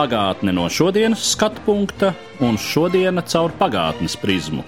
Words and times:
Pagātne 0.00 0.54
no 0.56 0.62
šodienas 0.72 1.20
skatu 1.34 1.60
punkta 1.66 2.14
un 2.40 2.54
šodienas 2.56 3.34
caur 3.34 3.52
pagātnes 3.58 4.14
prizmu. 4.16 4.62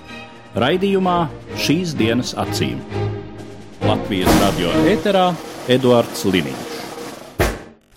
Raidījumā 0.60 1.14
šīs 1.56 1.94
dienas 1.96 2.34
acīm. 2.36 2.82
Latvijas 3.80 4.28
radio 4.42 4.74
eterā 4.92 5.30
Eduards 5.72 6.26
Liniņš. 6.28 6.74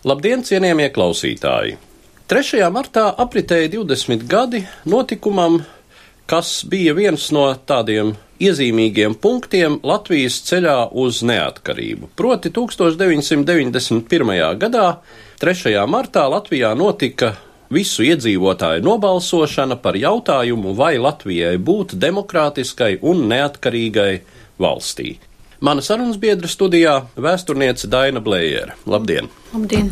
Labdien, 0.07 0.45
cienījamie 0.47 0.87
klausītāji! 0.95 1.75
3. 2.31 2.63
martā 2.71 3.09
apritēja 3.25 3.73
20 3.75 4.23
gadi 4.31 4.63
notikumam, 4.87 5.59
kas 6.31 6.61
bija 6.71 6.95
viens 6.95 7.27
no 7.35 7.49
tādiem 7.67 8.15
iezīmīgiem 8.39 9.19
punktiem 9.19 9.81
Latvijas 9.83 10.39
ceļā 10.47 10.79
uz 11.03 11.19
neatkarību. 11.27 12.15
Proti 12.15 12.55
1991. 12.55 14.35
gadā 14.63 14.89
3. 15.45 15.75
martā 15.85 16.23
Latvijā 16.25 16.71
notika 16.73 17.35
visu 17.69 18.01
iedzīvotāju 18.01 18.81
nobalsošana 18.81 19.75
par 19.77 19.93
jautājumu, 19.93 20.71
vai 20.73 20.95
Latvijai 20.97 21.59
būt 21.61 21.93
demokrātiskai 22.01 22.95
un 23.05 23.27
neatkarīgai 23.29 24.23
valstī. 24.57 25.19
Mana 25.61 25.83
sarunas 25.85 26.17
biedra 26.17 26.49
studijā- 26.49 26.95
vēsturniece 27.27 27.85
Daina 27.85 28.23
Blējere. 28.25 28.73
Labdien! 28.89 29.29
Labdien! 29.53 29.91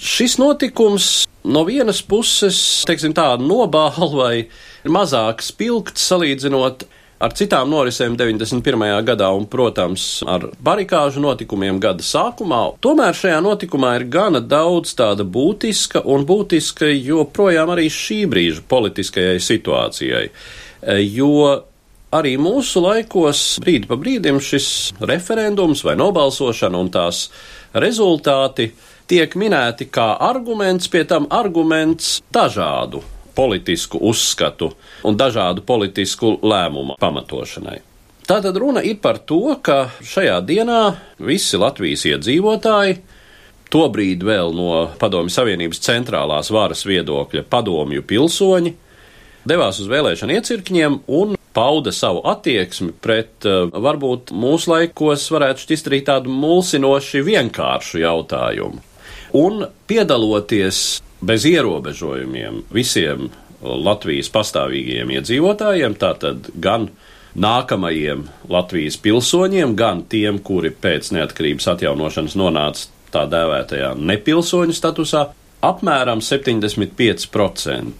Šis 0.00 0.38
notikums 0.40 1.26
no 1.44 1.66
vienas 1.68 2.00
puses, 2.00 2.56
teiksim 2.88 3.12
tā, 3.12 3.36
nobāla 3.36 4.08
vai 4.16 4.48
mazāk 4.88 5.44
spilgts 5.44 6.08
salīdzinot 6.08 6.86
ar 7.18 7.34
citām 7.34 7.70
norisēm 7.72 8.16
91. 8.18 8.84
gadā 9.06 9.28
un, 9.34 9.46
protams, 9.50 10.06
ar 10.28 10.48
barikāžu 10.64 11.22
notikumiem 11.22 11.80
gada 11.82 12.04
sākumā. 12.04 12.60
Tomēr 12.84 13.16
šajā 13.18 13.40
notikumā 13.44 13.96
ir 13.98 14.06
gana 14.12 14.42
daudz 14.42 14.94
tāda 14.98 15.26
būtiska 15.26 16.04
un 16.06 16.26
būtiska 16.28 16.90
joprojām 16.94 17.74
arī 17.74 17.88
šī 17.92 18.22
brīža 18.30 18.64
politiskajai 18.70 19.40
situācijai. 19.42 20.28
Jo 21.10 21.32
arī 22.14 22.36
mūsu 22.40 22.80
laikos 22.84 23.42
brīdi 23.64 23.90
pa 23.90 23.98
brīdim 24.00 24.38
šis 24.40 24.70
referendums 25.02 25.82
vai 25.84 25.98
nobalsošana 25.98 26.78
un 26.78 26.92
tās 26.94 27.26
rezultāti 27.74 28.70
tiek 29.08 29.34
minēti 29.40 29.88
kā 29.92 30.14
arguments, 30.22 30.88
pie 30.88 31.04
tam 31.08 31.26
arguments 31.34 32.18
dažādu 32.32 33.02
politisku 33.38 34.00
uzskatu 34.10 34.72
un 35.06 35.18
dažādu 35.18 35.62
politisku 35.66 36.34
lēmumu 36.42 36.98
pamatošanai. 36.98 37.78
Tātad 38.28 38.58
runa 38.60 38.82
ir 38.84 38.98
par 39.00 39.22
to, 39.24 39.54
ka 39.64 39.86
šajā 40.04 40.40
dienā 40.44 40.82
visi 41.24 41.56
Latvijas 41.56 42.02
iedzīvotāji, 42.10 42.98
tobrīd 43.72 44.26
vēl 44.26 44.52
no 44.56 44.82
Padomju 45.00 45.32
Savienības 45.32 45.80
centrālās 45.86 46.52
varas 46.52 46.84
viedokļa 46.88 47.46
padomju 47.48 48.04
pilsoņi, 48.10 48.74
devās 49.48 49.80
uz 49.80 49.88
vēlēšanu 49.88 50.36
iecirkņiem 50.36 51.00
un 51.08 51.38
pauda 51.56 51.94
savu 51.94 52.20
attieksmi 52.28 52.92
pret 53.00 53.48
varbūt 53.72 54.34
mūsu 54.36 54.74
laikos 54.74 55.24
varētu 55.32 55.64
šķist 55.64 55.88
arī 55.88 56.04
tādu 56.10 56.34
mulsinoši 56.34 57.24
vienkāršu 57.24 58.02
jautājumu. 58.04 58.84
Un 59.40 59.64
piedaloties 59.88 60.98
bez 61.20 61.44
ierobežojumiem 61.48 62.62
visiem 62.74 63.30
Latvijas 63.62 64.28
pastāvīgajiem 64.30 65.10
iedzīvotājiem, 65.16 65.94
tātad 65.98 66.50
gan 66.54 66.88
nākamajiem 67.38 68.28
Latvijas 68.50 68.96
pilsoņiem, 69.02 69.76
gan 69.78 70.02
tiem, 70.10 70.38
kuri 70.38 70.70
pēc 70.70 71.12
neatkarības 71.16 71.68
atjaunošanas 71.74 72.34
nonāca 72.38 72.86
tā 73.12 73.26
dēvētajā 73.30 73.94
nepilsoņu 73.98 74.72
statusā, 74.76 75.28
apmēram 75.64 76.20
75%. 76.24 77.92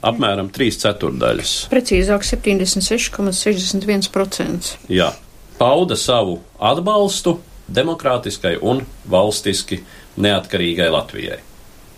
Apmēram 0.00 0.48
3 0.48 0.80
ceturdaļas. 0.80 1.68
Precīzāk, 1.68 2.24
76,61%. 2.24 4.88
Jā, 4.88 5.12
pauda 5.58 5.96
savu 6.00 6.40
atbalstu 6.56 7.36
demokrātiskai 7.68 8.56
un 8.64 8.80
valstiski 9.12 9.84
neatkarīgai 10.16 10.88
Latvijai. 10.94 11.49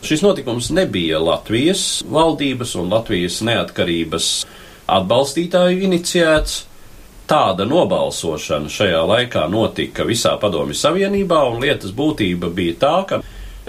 Šis 0.03 0.23
notikums 0.23 0.71
nebija 0.75 1.21
Latvijas 1.23 2.03
valdības 2.11 2.75
un 2.81 2.91
Latvijas 2.91 3.39
neatkarības 3.47 4.29
atbalstītāju 4.91 5.85
iniciēts. 5.87 6.65
Tāda 7.31 7.65
nobalsošana 7.71 8.69
šajā 8.69 9.05
laikā 9.07 9.45
notika 9.49 10.05
visā 10.05 10.35
Padomju 10.43 10.75
Savienībā, 10.77 11.45
un 11.53 11.63
lietas 11.63 11.95
būtība 11.95 12.51
bija 12.53 12.75
tā, 12.83 12.97
ka 13.09 13.21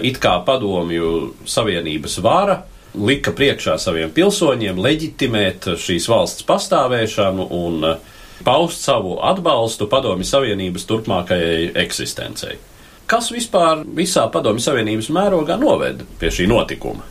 it 0.02 0.18
kā 0.20 0.34
Padomju 0.44 1.12
Savienības 1.46 2.18
vara 2.26 2.58
lika 2.98 3.30
priekšā 3.34 3.78
saviem 3.78 4.10
pilsoņiem 4.14 4.78
leģitimēt 4.78 5.70
šīs 5.86 6.10
valsts 6.10 6.46
pastāvēšanu 6.50 7.46
un 7.62 7.88
paust 8.44 8.82
savu 8.82 9.20
atbalstu 9.22 9.86
Padomju 9.90 10.26
Savienības 10.26 10.90
turpmākajai 10.90 11.72
eksistencei. 11.86 12.58
Kas 13.06 13.28
vispār 13.32 13.82
visā 13.96 14.24
Padomju 14.32 14.64
Savienības 14.64 15.10
mērogā 15.12 15.58
noveda 15.60 16.06
pie 16.20 16.30
šī 16.32 16.48
notikuma? 16.48 17.04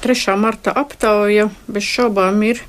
3. 0.00 0.34
marta 0.40 0.72
aptauja 0.80 1.50
bez 1.68 1.84
šaubām 1.84 2.40
ir 2.48 2.62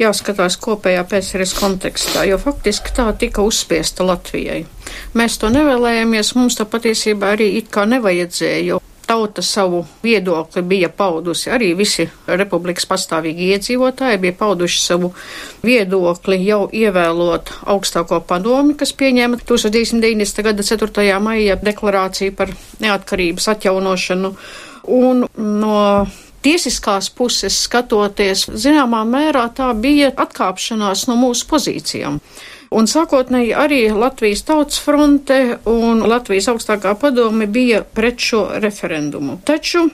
jāskatās 0.00 0.56
kopējā 0.62 1.04
PSRS 1.10 1.52
kontekstā, 1.58 2.24
jo 2.24 2.38
faktiski 2.40 2.94
tā 2.96 3.10
tika 3.20 3.44
uzspiesta 3.44 4.06
Latvijai. 4.08 4.62
Mēs 5.14 5.36
to 5.38 5.52
nevēlējāmies, 5.52 6.32
mums 6.38 6.56
tā 6.58 6.64
patiesībā 6.64 7.34
arī 7.36 7.50
it 7.60 7.68
kā 7.74 7.84
nevajadzēja, 7.86 8.62
jo 8.70 8.80
tauta 9.08 9.42
savu 9.42 9.86
viedokli 10.04 10.62
bija 10.62 10.88
paudusi, 10.92 11.48
arī 11.50 11.72
visi 11.78 12.04
republikas 12.26 12.84
pastāvīgi 12.90 13.48
iedzīvotāji 13.54 14.20
bija 14.20 14.36
pauduši 14.36 14.82
savu 14.82 15.12
viedokli 15.64 16.38
jau 16.44 16.66
ievēlot 16.68 17.52
augstāko 17.74 18.20
padomi, 18.28 18.76
kas 18.76 18.92
pieņēma 18.92 19.40
1990. 19.40 20.44
gada 20.44 20.68
4. 20.70 21.08
maija 21.24 21.56
deklarāciju 21.62 22.36
par 22.36 22.52
neatkarības 22.84 23.48
atjaunošanu. 23.54 24.34
Un 24.98 25.24
no 25.36 25.78
tiesiskās 26.44 27.10
puses 27.10 27.56
skatoties, 27.64 28.46
zināmā 28.60 29.02
mērā 29.08 29.48
tā 29.56 29.72
bija 29.76 30.12
atkāpšanās 30.16 31.08
no 31.08 31.16
mūsu 31.20 31.48
pozīcijām. 31.50 32.20
Un 32.70 32.88
sākotnēji 32.90 33.54
arī 33.56 33.80
Latvijas 33.94 34.44
Tautas 34.48 34.82
fronte 34.84 35.58
un 35.68 36.02
Latvijas 36.04 36.50
augstākā 36.52 36.92
padome 37.00 37.48
bija 37.48 37.80
pret 37.82 38.20
šo 38.20 38.44
referendumu. 38.60 39.38
Taču 39.48 39.86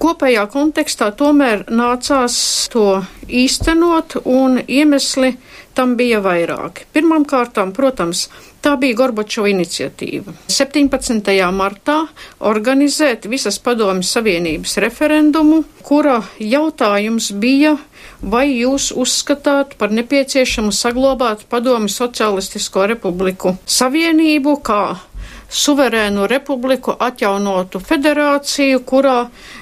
kopējā 0.00 0.46
kontekstā 0.52 1.10
tomēr 1.16 1.66
nācās 1.68 2.36
to 2.72 3.02
īstenot, 3.26 4.20
un 4.24 4.60
iemesli 4.62 5.34
tam 5.76 5.96
bija 5.98 6.20
vairāki. 6.24 6.86
Pirmkārt, 6.94 7.58
protams, 7.76 8.28
tā 8.64 8.76
bija 8.80 8.96
Gorbačova 9.02 9.50
iniciatīva. 9.52 10.34
17. 10.50 11.30
martā 11.56 11.98
organizēt 12.46 13.28
visas 13.30 13.60
padomju 13.62 14.06
savienības 14.06 14.78
referendumu, 14.84 15.62
kura 15.86 16.20
jautājums 16.38 17.30
bija 17.42 17.76
vai 18.22 18.46
jūs 18.52 18.90
uzskatāt 18.92 19.76
par 19.80 19.92
nepieciešamu 19.94 20.72
saglabāt 20.74 21.46
Padomi 21.50 21.88
Socialistisko 21.92 22.86
republiku 22.94 23.56
savienību 23.66 24.56
kā 24.66 24.82
suverēnu 25.50 26.26
republiku, 26.30 26.94
atjaunotu 26.94 27.80
federāciju, 27.82 28.80
kurā 28.86 29.18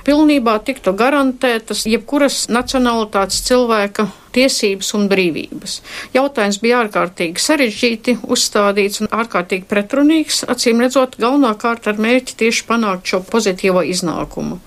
pilnībā 0.07 0.59
tiktu 0.65 0.93
garantētas 0.97 1.87
jebkuras 1.89 2.47
nacionalitātes 2.53 3.41
cilvēka 3.49 4.09
tiesības 4.37 4.93
un 4.99 5.09
brīvības. 5.11 5.79
Jautājums 6.15 6.61
bija 6.63 6.83
ārkārtīgi 6.85 7.43
sarežģīti 7.43 8.19
uzstādīts 8.29 9.03
un 9.03 9.11
ārkārtīgi 9.11 9.67
pretrunīgs, 9.71 10.45
acīm 10.53 10.85
redzot, 10.85 11.17
galvenokārt 11.21 11.89
ar 11.91 12.01
mērķi 12.05 12.39
tieši 12.45 12.69
panākt 12.69 13.09
šo 13.09 13.23
pozitīvo 13.33 13.83
iznākumu. 13.89 14.61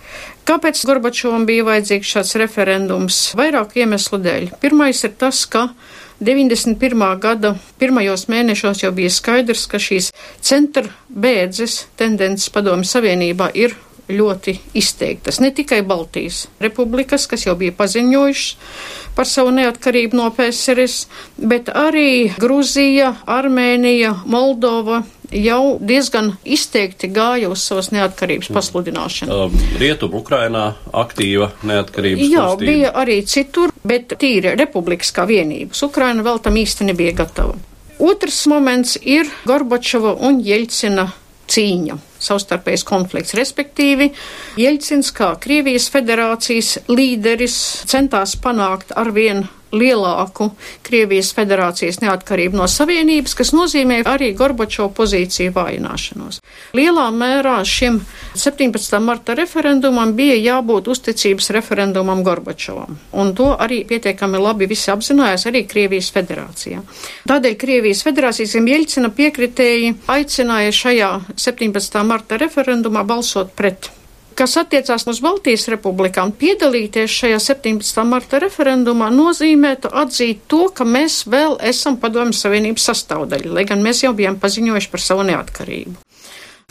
Kāpēc 0.49 0.81
Gorbačovam 0.89 1.45
bija 1.45 1.67
vajadzīgs 1.67 2.15
šāds 2.15 2.35
referendums? 2.41 3.19
Vairāku 3.37 3.83
iemeslu 3.83 4.17
dēļ. 4.25 4.47
Pirmais 4.63 5.03
ir 5.05 5.13
tas, 5.21 5.45
ka 5.45 5.69
91. 6.21 7.17
gada 7.17 7.55
pirmajos 7.81 8.27
mēnešos 8.29 8.83
jau 8.83 8.91
bija 8.93 9.09
skaidrs, 9.09 9.63
ka 9.65 9.79
šīs 9.81 10.11
centra 10.45 10.85
bēdzes 11.09 11.87
tendences 11.97 12.51
padomju 12.53 12.85
savienībā 12.85 13.49
ir 13.57 13.73
ļoti 14.15 14.57
izteiktas. 14.77 15.39
Ne 15.43 15.51
tikai 15.55 15.81
Baltijas 15.87 16.45
republikas, 16.59 17.27
kas 17.27 17.45
jau 17.47 17.55
bija 17.59 17.75
paziņojušas 17.77 18.57
par 19.15 19.27
savu 19.27 19.51
neatkarību 19.55 20.17
no 20.17 20.29
PSRS, 20.35 21.07
bet 21.37 21.71
arī 21.73 22.31
Gruzija, 22.39 23.15
Armēnija, 23.27 24.13
Moldova 24.25 25.01
jau 25.31 25.77
diezgan 25.79 26.33
izteikti 26.43 27.07
gāja 27.11 27.49
uz 27.51 27.63
savas 27.63 27.91
neatkarības 27.95 28.51
pasludināšanu. 28.51 29.37
Um, 29.47 29.57
Rietumu 29.79 30.21
Ukrainā 30.21 30.65
aktīva 30.91 31.51
neatkarības 31.63 32.27
Jā, 32.27 32.45
kustība. 32.51 32.71
bija 32.71 32.93
arī 33.03 33.17
citur, 33.25 33.73
bet 33.87 34.15
tīri 34.19 34.55
republikas 34.59 35.11
kā 35.15 35.25
vienības. 35.29 35.83
Ukraina 35.87 36.23
vēl 36.27 36.41
tam 36.43 36.59
īsti 36.59 36.91
nebija 36.91 37.15
gatava. 37.23 37.55
Otrs 38.01 38.45
moments 38.49 38.97
ir 39.01 39.29
Gorbačova 39.45 40.15
un 40.25 40.39
Jeļcina 40.41 41.05
cīņa, 41.51 41.97
savstarpējs 42.21 42.85
konflikts. 42.87 43.35
Respektīvi, 43.37 44.11
Jeļcins 44.61 45.11
kā 45.17 45.33
Krievijas 45.41 45.89
federācijas 45.93 46.77
līderis 46.91 47.57
centās 47.89 48.37
panākt 48.39 48.93
arvien 48.99 49.45
lielāku 49.71 50.49
Krievijas 50.83 51.31
federācijas 51.37 52.01
neatkarību 52.01 52.59
no 52.59 52.67
Savienības, 52.71 53.35
kas 53.37 53.53
nozīmē 53.55 54.01
arī 54.09 54.31
Gorbačovu 54.37 54.91
pozīciju 54.97 55.53
vājināšanos. 55.55 56.41
Lielā 56.77 57.07
mērā 57.15 57.59
šim 57.67 58.01
17. 58.35 58.99
marta 59.03 59.35
referendumam 59.37 60.15
bija 60.17 60.35
jābūt 60.39 60.89
uzticības 60.91 61.51
referendumam 61.55 62.23
Gorbačovam, 62.27 62.99
un 63.11 63.33
to 63.37 63.51
arī 63.55 63.83
pietiekami 63.87 64.41
labi 64.41 64.67
visi 64.71 64.91
apzinājās 64.93 65.47
arī 65.51 65.65
Krievijas 65.69 66.11
federācijā. 66.15 66.83
Tādēļ 67.29 67.57
Krievijas 67.61 68.03
federācijas 68.07 68.57
Jeļcina 68.71 69.09
piekritēji 69.15 69.95
aicināja 70.11 70.75
šajā 70.75 71.09
17. 71.35 72.03
marta 72.07 72.39
referendumā 72.39 73.03
balsot 73.07 73.51
pret 73.57 73.91
kas 74.41 74.57
attiecās 74.57 75.03
uz 75.05 75.19
Baltijas 75.21 75.67
republikām, 75.69 76.31
piedalīties 76.33 77.13
šajā 77.13 77.37
17. 77.45 78.01
marta 78.09 78.39
referendumā 78.41 79.11
nozīmētu 79.13 79.91
atzīt 80.01 80.47
to, 80.49 80.63
ka 80.73 80.87
mēs 80.87 81.19
vēl 81.29 81.59
esam 81.69 81.99
Padomju 82.01 82.33
Savienības 82.33 82.87
sastāvdaļa, 82.89 83.51
lai 83.53 83.67
gan 83.69 83.83
mēs 83.85 84.01
jau 84.01 84.15
bijām 84.17 84.39
paziņojuši 84.41 84.89
par 84.89 85.03
savu 85.03 85.27
neatkarību. 85.29 85.93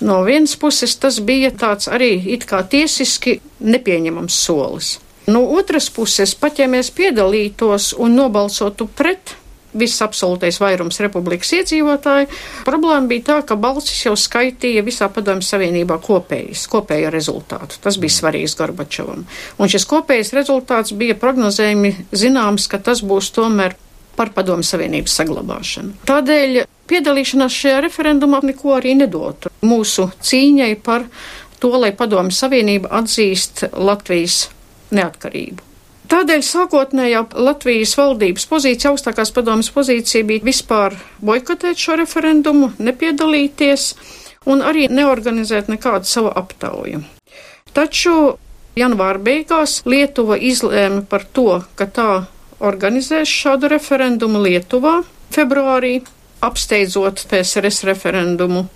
No 0.03 0.19
vienas 0.27 0.57
puses 0.59 0.97
tas 0.99 1.21
bija 1.23 1.53
tāds 1.55 1.87
arī 1.93 2.11
it 2.35 2.49
kā 2.51 2.65
tiesiski 2.67 3.37
nepieņemams 3.61 4.41
solis. 4.49 4.97
No 5.31 5.45
otras 5.55 5.87
puses, 5.95 6.35
pat 6.35 6.59
ja 6.59 6.67
mēs 6.67 6.91
piedalītos 6.97 7.93
un 8.03 8.19
nobalsotu 8.19 8.89
pret 8.99 9.37
viss 9.73 10.03
absolūtais 10.05 10.59
vairums 10.63 11.01
republikas 11.03 11.53
iedzīvotāju. 11.59 12.31
Problēma 12.67 13.11
bija 13.11 13.27
tā, 13.29 13.39
ka 13.47 13.59
balsis 13.61 14.05
jau 14.07 14.17
skaitīja 14.19 14.85
visā 14.87 15.11
padomju 15.13 15.47
savienībā 15.47 16.01
kopējas, 16.05 16.67
kopējo 16.71 17.13
rezultātu. 17.15 17.79
Tas 17.85 18.01
bija 18.01 18.17
svarīgs 18.17 18.57
Gorbačovam. 18.59 19.27
Un 19.59 19.71
šis 19.71 19.87
kopējais 19.91 20.35
rezultāts 20.37 20.97
bija 20.97 21.19
prognozējumi 21.21 21.95
zināms, 22.11 22.67
ka 22.71 22.83
tas 22.83 23.05
būs 23.07 23.31
tomēr 23.37 23.77
par 24.19 24.35
padomju 24.37 24.67
savienības 24.67 25.15
saglabāšanu. 25.21 25.95
Tādēļ 26.11 26.65
piedalīšanās 26.91 27.57
šajā 27.63 27.79
referendumā 27.87 28.43
neko 28.45 28.75
arī 28.77 28.97
nedotu 28.99 29.53
mūsu 29.65 30.11
cīņai 30.21 30.75
par 30.85 31.07
to, 31.63 31.73
lai 31.79 31.93
padomju 31.97 32.35
savienība 32.35 32.91
atzīst 33.01 33.69
Latvijas 33.77 34.49
neatkarību. 34.97 35.70
Tādēļ 36.11 36.41
sākotnējā 36.43 37.21
Latvijas 37.39 37.93
valdības 37.95 38.49
pozīcija, 38.51 38.91
augstākās 38.91 39.31
padomas 39.35 39.69
pozīcija 39.71 40.27
bija 40.27 40.43
vispār 40.43 40.97
boikotēt 41.23 41.79
šo 41.79 41.95
referendumu, 42.01 42.73
nepiedalīties 42.83 43.85
un 44.51 44.65
arī 44.67 44.89
neorganizēt 44.91 45.71
nekādu 45.71 46.11
savu 46.11 46.33
aptauju. 46.35 47.05
Taču 47.77 48.17
janvāra 48.79 49.23
beigās 49.23 49.81
Lietuva 49.87 50.41
izlēma 50.51 51.05
par 51.07 51.29
to, 51.31 51.61
ka 51.79 51.87
tā 51.87 52.11
organizēs 52.59 53.31
šādu 53.31 53.71
referendumu 53.71 54.43
Lietuvā 54.43 55.01
februārī, 55.31 56.01
apsteidzot 56.43 57.23
PSRS 57.31 57.85
referendumu. 57.87 58.67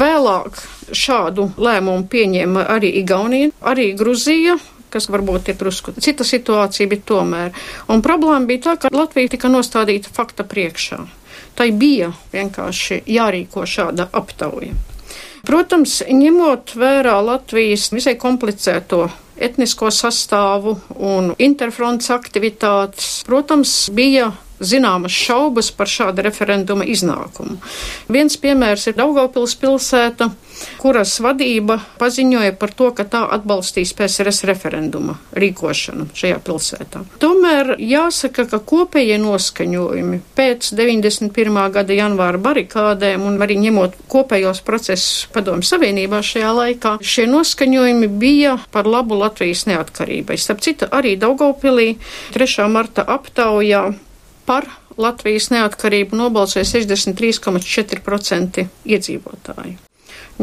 Vēlāk 0.00 0.58
šādu 0.90 1.52
lēmumu 1.54 2.08
pieņēma 2.10 2.66
arī 2.74 2.90
Igaunija, 2.98 3.52
arī 3.62 3.92
Gruzija, 3.94 4.58
kas 4.94 5.10
varbūt 5.10 5.50
ir 5.52 5.58
drusku 5.60 5.96
cita 5.98 6.26
situācija, 6.26 6.88
bet 6.90 7.04
tomēr. 7.10 7.52
Un 7.90 8.02
problēma 8.04 8.46
bija 8.48 8.68
tā, 8.68 8.78
ka 8.84 8.94
Latvija 8.94 9.34
tika 9.34 9.50
nostādīta 9.52 10.12
fakta 10.14 10.46
priekšā. 10.48 11.02
Tai 11.58 11.68
bija 11.74 12.12
vienkārši 12.32 13.04
jārīko 13.10 13.66
šāda 13.68 14.08
aptauja. 14.14 14.74
Protams, 15.44 15.98
ņemot 16.08 16.72
vērā 16.80 17.18
Latvijas 17.20 17.90
visai 17.92 18.14
komplicēto 18.16 19.04
etnisko 19.36 19.90
sastāvu 19.92 20.76
un 20.94 21.34
interfronts 21.42 22.08
aktivitātes, 22.14 23.20
protams, 23.26 23.74
bija 23.92 24.30
zināmas 24.62 25.14
šaubas 25.14 25.70
par 25.74 25.90
šāda 25.90 26.24
referenduma 26.26 26.86
iznākumu. 26.86 27.58
Viens 28.12 28.36
piemērs 28.40 28.88
ir 28.90 28.98
Daugavpils 28.98 29.56
pilsēta, 29.60 30.30
kuras 30.78 31.16
vadība 31.22 31.80
paziņoja 31.98 32.54
par 32.58 32.72
to, 32.76 32.90
ka 32.94 33.06
tā 33.10 33.24
atbalstīs 33.36 33.94
PSRS 33.96 34.44
referenduma 34.48 35.16
rīkošanu 35.34 36.08
šajā 36.14 36.38
pilsētā. 36.44 37.02
Tomēr 37.22 37.74
jāsaka, 37.82 38.46
ka 38.50 38.60
kopējie 38.62 39.18
noskaņojumi 39.22 40.20
pēc 40.38 40.70
91. 40.78 41.60
gada 41.74 41.98
janvāra 41.98 42.40
barikādēm 42.42 43.26
un 43.26 43.40
arī 43.44 43.58
ņemot 43.66 43.98
kopējos 44.12 44.62
procesus 44.66 45.26
padomu 45.34 45.66
savienībā 45.66 46.22
šajā 46.24 46.54
laikā, 46.60 46.96
šie 47.02 47.26
noskaņojumi 47.30 48.10
bija 48.20 48.56
par 48.74 48.88
labu 48.90 49.18
Latvijas 49.18 49.66
neatkarībai. 49.70 50.38
Starp 50.40 50.62
citu, 50.64 50.88
arī 50.94 51.16
Daugavpilī 51.20 51.94
3. 52.36 52.68
marta 52.70 53.04
aptaujā 53.08 53.86
par 54.46 54.68
Latvijas 54.96 55.50
neatkarību 55.50 56.16
nobalsoja 56.18 56.64
63,4% 56.68 58.66
iedzīvotāji. 58.84 59.74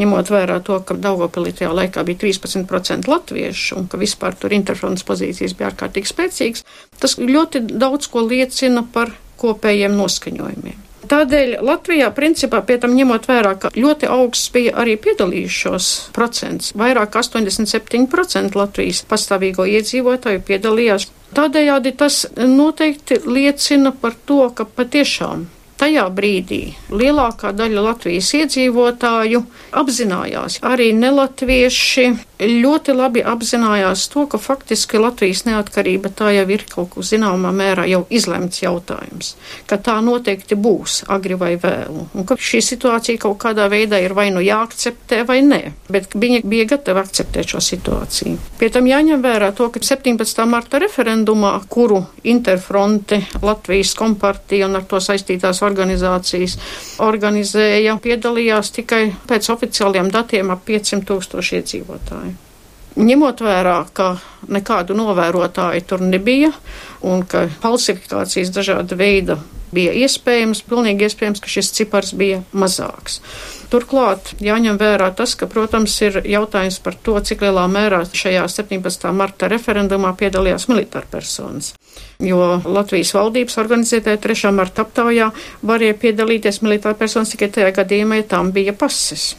Ņemot 0.00 0.30
vērā 0.32 0.56
to, 0.64 0.78
ka 0.88 0.94
Daugopilī 0.96 1.52
tajā 1.56 1.72
laikā 1.76 2.04
bija 2.08 2.20
13% 2.24 3.08
latviešu 3.12 3.76
un 3.80 3.88
ka 3.92 4.00
vispār 4.00 4.32
tur 4.40 4.54
interfronts 4.56 5.04
pozīcijas 5.08 5.56
bija 5.58 5.68
ārkārtīgi 5.72 6.08
spēcīgas, 6.08 6.64
tas 7.00 7.18
ļoti 7.20 7.66
daudz 7.68 8.08
ko 8.12 8.24
liecina 8.24 8.82
par 8.94 9.12
kopējiem 9.42 9.92
noskaņojumiem. 9.98 10.78
Tādēļ 11.12 11.56
Latvijā, 11.66 12.08
principā, 12.14 12.60
pie 12.64 12.76
tam 12.80 12.94
ņemot 12.94 13.26
vērā, 13.28 13.56
ka 13.58 13.70
ļoti 13.74 14.08
augsts 14.08 14.52
bija 14.54 14.76
arī 14.80 14.94
piedalījušos 15.02 15.88
procents, 16.14 16.70
vairāk 16.78 17.18
87% 17.18 18.56
Latvijas 18.56 19.02
pastāvīgo 19.10 19.66
iedzīvotāju 19.66 20.44
piedalījās. 20.46 21.08
Tādējādi 21.32 21.94
tas 21.96 22.26
noteikti 22.36 23.22
liecina 23.24 23.92
par 23.92 24.16
to, 24.28 24.44
ka 24.56 24.66
patiešām 24.68 25.46
tajā 25.82 26.04
brīdī 26.14 26.60
lielākā 26.92 27.50
daļa 27.58 27.86
Latvijas 27.88 28.28
iedzīvotāju 28.38 29.40
apzinājās, 29.80 30.60
arī 30.62 30.92
nelatvieši 30.94 32.04
ļoti 32.42 32.94
labi 32.96 33.22
apzinājās 33.26 34.06
to, 34.12 34.26
ka 34.30 34.38
faktiski 34.40 35.00
Latvijas 35.00 35.44
neatkarība 35.46 36.10
tā 36.16 36.32
jau 36.34 36.46
ir 36.50 36.64
kaut 36.70 36.92
kur 36.94 37.06
zināmā 37.06 37.52
mērā 37.54 37.86
jau 37.90 38.02
izlemts 38.10 38.62
jautājums, 38.62 39.34
ka 39.70 39.78
tā 39.78 39.98
noteikti 40.04 40.58
būs 40.58 41.02
agri 41.12 41.38
vai 41.38 41.54
vēlu, 41.60 42.06
un 42.14 42.26
ka 42.28 42.36
šī 42.38 42.62
situācija 42.64 43.22
kaut 43.22 43.38
kādā 43.42 43.68
veidā 43.72 44.00
ir 44.02 44.14
vai 44.18 44.28
nu 44.34 44.42
jāakceptē 44.44 45.22
vai 45.28 45.40
nē, 45.46 45.60
bet 45.92 46.16
viņi 46.18 46.42
bija 46.48 46.68
gatavi 46.74 47.02
akceptēt 47.02 47.54
šo 47.54 47.62
situāciju. 47.64 48.38
Pie 48.60 48.70
tam 48.72 48.88
jāņem 48.90 49.22
vērā 49.24 49.52
to, 49.56 49.68
ka 49.72 49.82
17. 49.82 50.44
marta 50.48 50.80
referendumā, 50.82 51.54
kuru 51.72 52.02
Interfronte, 52.28 53.22
Latvijas 53.42 53.94
kompartija 53.98 54.68
un 54.68 54.80
ar 54.80 54.86
to 54.88 55.00
saistītās 55.02 55.62
organizācijas 55.66 56.58
organizēja, 57.02 57.96
piedalījās 58.02 58.72
tikai 58.78 59.04
pēc 59.28 59.50
oficiāliem 59.54 60.10
datiem 60.12 60.50
ap 60.54 60.64
500 60.68 61.06
tūkstoši 61.08 61.60
iedzīvotāji. 61.60 62.31
Ņemot 62.92 63.40
vērā, 63.40 63.78
ka 63.96 64.18
nekādu 64.52 64.92
novērotāju 64.98 65.84
tur 65.88 66.02
nebija 66.04 66.52
un 67.00 67.24
ka 67.24 67.46
falsifikācijas 67.62 68.52
dažāda 68.52 68.98
veida 69.00 69.38
bija 69.72 69.94
iespējams, 69.96 70.60
pilnīgi 70.68 71.06
iespējams, 71.08 71.40
ka 71.40 71.48
šis 71.48 71.70
cipars 71.72 72.12
bija 72.16 72.42
mazāks. 72.52 73.20
Turklāt 73.72 74.34
jāņem 74.44 74.76
vērā 74.76 75.08
tas, 75.16 75.32
ka, 75.40 75.48
protams, 75.48 75.94
ir 76.04 76.18
jautājums 76.28 76.76
par 76.84 76.98
to, 77.00 77.14
cik 77.24 77.44
lielā 77.46 77.64
mērā 77.72 78.02
šajā 78.04 78.42
17. 78.52 79.06
marta 79.16 79.48
referendumā 79.48 80.12
piedalījās 80.20 80.68
militāra 80.68 81.08
personas. 81.08 81.72
Jo 82.20 82.60
Latvijas 82.68 83.14
valdības 83.16 83.56
organizētajā 83.62 84.20
3. 84.26 84.52
marta 84.52 84.84
aptaujā 84.84 85.30
varēja 85.64 85.96
piedalīties 86.04 86.60
militāra 86.66 86.98
personas 87.00 87.32
tikai 87.32 87.48
tajā 87.56 87.72
gadījumā, 87.80 88.20
ja 88.20 88.28
tām 88.36 88.52
bija 88.52 88.76
pases 88.76 89.32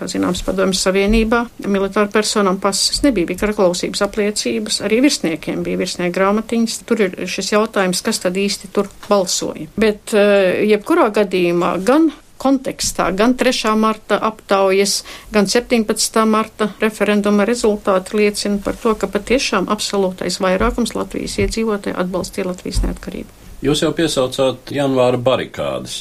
kā 0.00 0.08
zināms, 0.10 0.42
padomjas 0.46 0.82
Savienībā 0.86 1.44
militāra 1.68 2.10
personām 2.12 2.58
pases 2.62 3.02
nebija, 3.04 3.28
bija 3.28 3.44
karaklausības 3.44 4.02
apliecības, 4.06 4.80
arī 4.88 5.02
virsniekiem 5.04 5.62
bija 5.66 5.80
virsnieku 5.80 6.16
grāmatiņas. 6.16 6.80
Tur 6.88 7.04
ir 7.06 7.20
šis 7.30 7.52
jautājums, 7.54 8.02
kas 8.06 8.24
tad 8.24 8.40
īsti 8.40 8.72
tur 8.74 8.90
balsoja. 9.08 9.68
Bet 9.80 10.16
eh, 10.16 10.64
jebkurā 10.72 11.10
gadījumā 11.20 11.76
gan 11.86 12.10
kontekstā 12.40 13.10
gan 13.16 13.34
3. 13.36 13.74
marta 13.76 14.16
aptaujas, 14.30 15.02
gan 15.32 15.48
17. 15.50 16.24
marta 16.24 16.70
referenduma 16.80 17.44
rezultāti 17.48 18.16
liecina 18.16 18.60
par 18.64 18.78
to, 18.80 18.94
ka 18.96 19.10
patiešām 19.12 19.68
absolūtais 19.72 20.40
vairākums 20.40 20.96
Latvijas 20.96 21.36
iedzīvotāji 21.44 21.98
atbalstīja 22.00 22.48
Latvijas 22.48 22.80
neatkarību. 22.86 23.36
Jūs 23.60 23.82
jau 23.84 23.92
piesaucāt 23.92 24.72
janvāra 24.72 25.20
barikādas. 25.20 26.00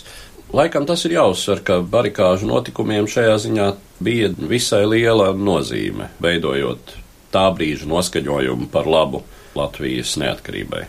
Laikam 0.49 0.87
tas 0.89 1.03
ir 1.05 1.13
jāuzsver, 1.13 1.59
ka 1.61 1.75
barikāžu 1.85 2.47
notikumiem 2.49 3.05
šajā 3.05 3.35
ziņā 3.43 3.65
bija 4.01 4.31
visai 4.49 4.81
liela 4.89 5.27
nozīme, 5.37 6.07
veidojot 6.17 6.95
tā 7.29 7.43
brīža 7.53 7.85
noskaņojumu 7.89 8.69
par 8.73 8.89
labu 8.89 9.21
Latvijas 9.53 10.15
neatkarībai. 10.17 10.87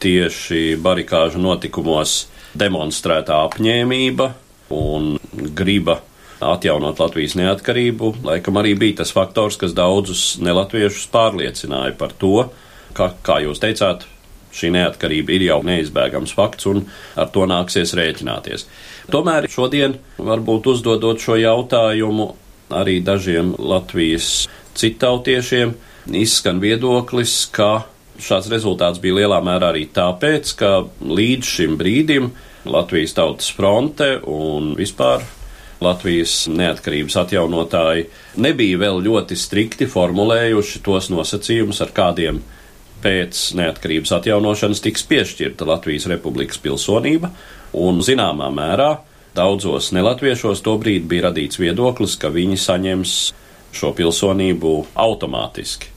Tieši 0.00 0.76
barikāžu 0.78 1.42
notikumos 1.42 2.28
demonstrētā 2.54 3.40
apņēmība 3.48 4.30
un 4.78 5.16
griba 5.58 5.98
atjaunot 6.38 7.02
Latvijas 7.02 7.34
neatkarību, 7.42 8.14
laikam 8.22 8.62
arī 8.62 8.76
bija 8.78 9.00
tas 9.02 9.10
faktors, 9.16 9.58
kas 9.58 9.74
daudzus 9.74 10.38
nelatviešus 10.38 11.10
pārliecināja 11.10 11.98
par 11.98 12.14
to, 12.22 12.46
ka, 12.94 13.10
kā 13.26 13.42
jūs 13.42 13.58
teicāt, 13.66 14.06
šī 14.54 14.72
neatkarība 14.74 15.36
ir 15.36 15.46
jau 15.48 15.60
neizbēgams 15.66 16.34
fakts 16.36 16.68
un 16.70 16.84
ar 17.18 17.30
to 17.34 17.46
nāksies 17.50 17.94
rēķināties. 17.98 18.66
Tomēr 19.10 19.48
šodien, 19.50 19.96
varbūt 20.18 20.70
uzdodot 20.74 21.22
šo 21.22 21.38
jautājumu 21.40 22.30
arī 22.70 23.00
dažiem 23.02 23.54
Latvijas 23.58 24.48
citautiešiem, 24.78 25.74
izskan 26.16 26.60
viedoklis, 26.62 27.42
ka 27.54 27.86
šāds 28.20 28.50
rezultāts 28.52 29.00
bija 29.02 29.22
lielā 29.22 29.40
mērā 29.44 29.72
arī 29.72 29.86
tāpēc, 29.94 30.54
ka 30.58 30.70
līdz 31.00 31.52
šim 31.56 31.76
brīdim 31.80 32.30
Latvijas 32.70 33.16
Tautas 33.16 33.50
fronte 33.56 34.18
un 34.28 34.74
vispār 34.78 35.24
Latvijas 35.80 36.44
neatkarības 36.52 37.16
atjaunotāji 37.22 38.04
nebija 38.44 38.80
vēl 38.82 39.00
ļoti 39.06 39.36
strikti 39.40 39.88
formulējuši 39.88 40.82
tos 40.84 41.08
nosacījumus, 41.12 41.80
ar 41.80 41.94
kādiem 41.96 42.42
pēc 43.02 43.42
neatkarības 43.58 44.12
atjaunošanas 44.18 44.82
tiks 44.84 45.06
piešķirta 45.10 45.68
Latvijas 45.68 46.08
Republikas 46.10 46.60
pilsonība, 46.62 47.30
un 47.80 48.00
zināmā 48.04 48.50
mērā 48.54 48.90
daudzos 49.36 49.92
nelatviešos 49.96 50.62
tobrīd 50.66 51.06
bija 51.10 51.28
radīts 51.28 51.60
viedoklis, 51.60 52.16
ka 52.20 52.32
viņi 52.34 52.58
saņems 52.60 53.14
šo 53.76 53.92
pilsonību 53.96 54.74
automātiski. 54.98 55.96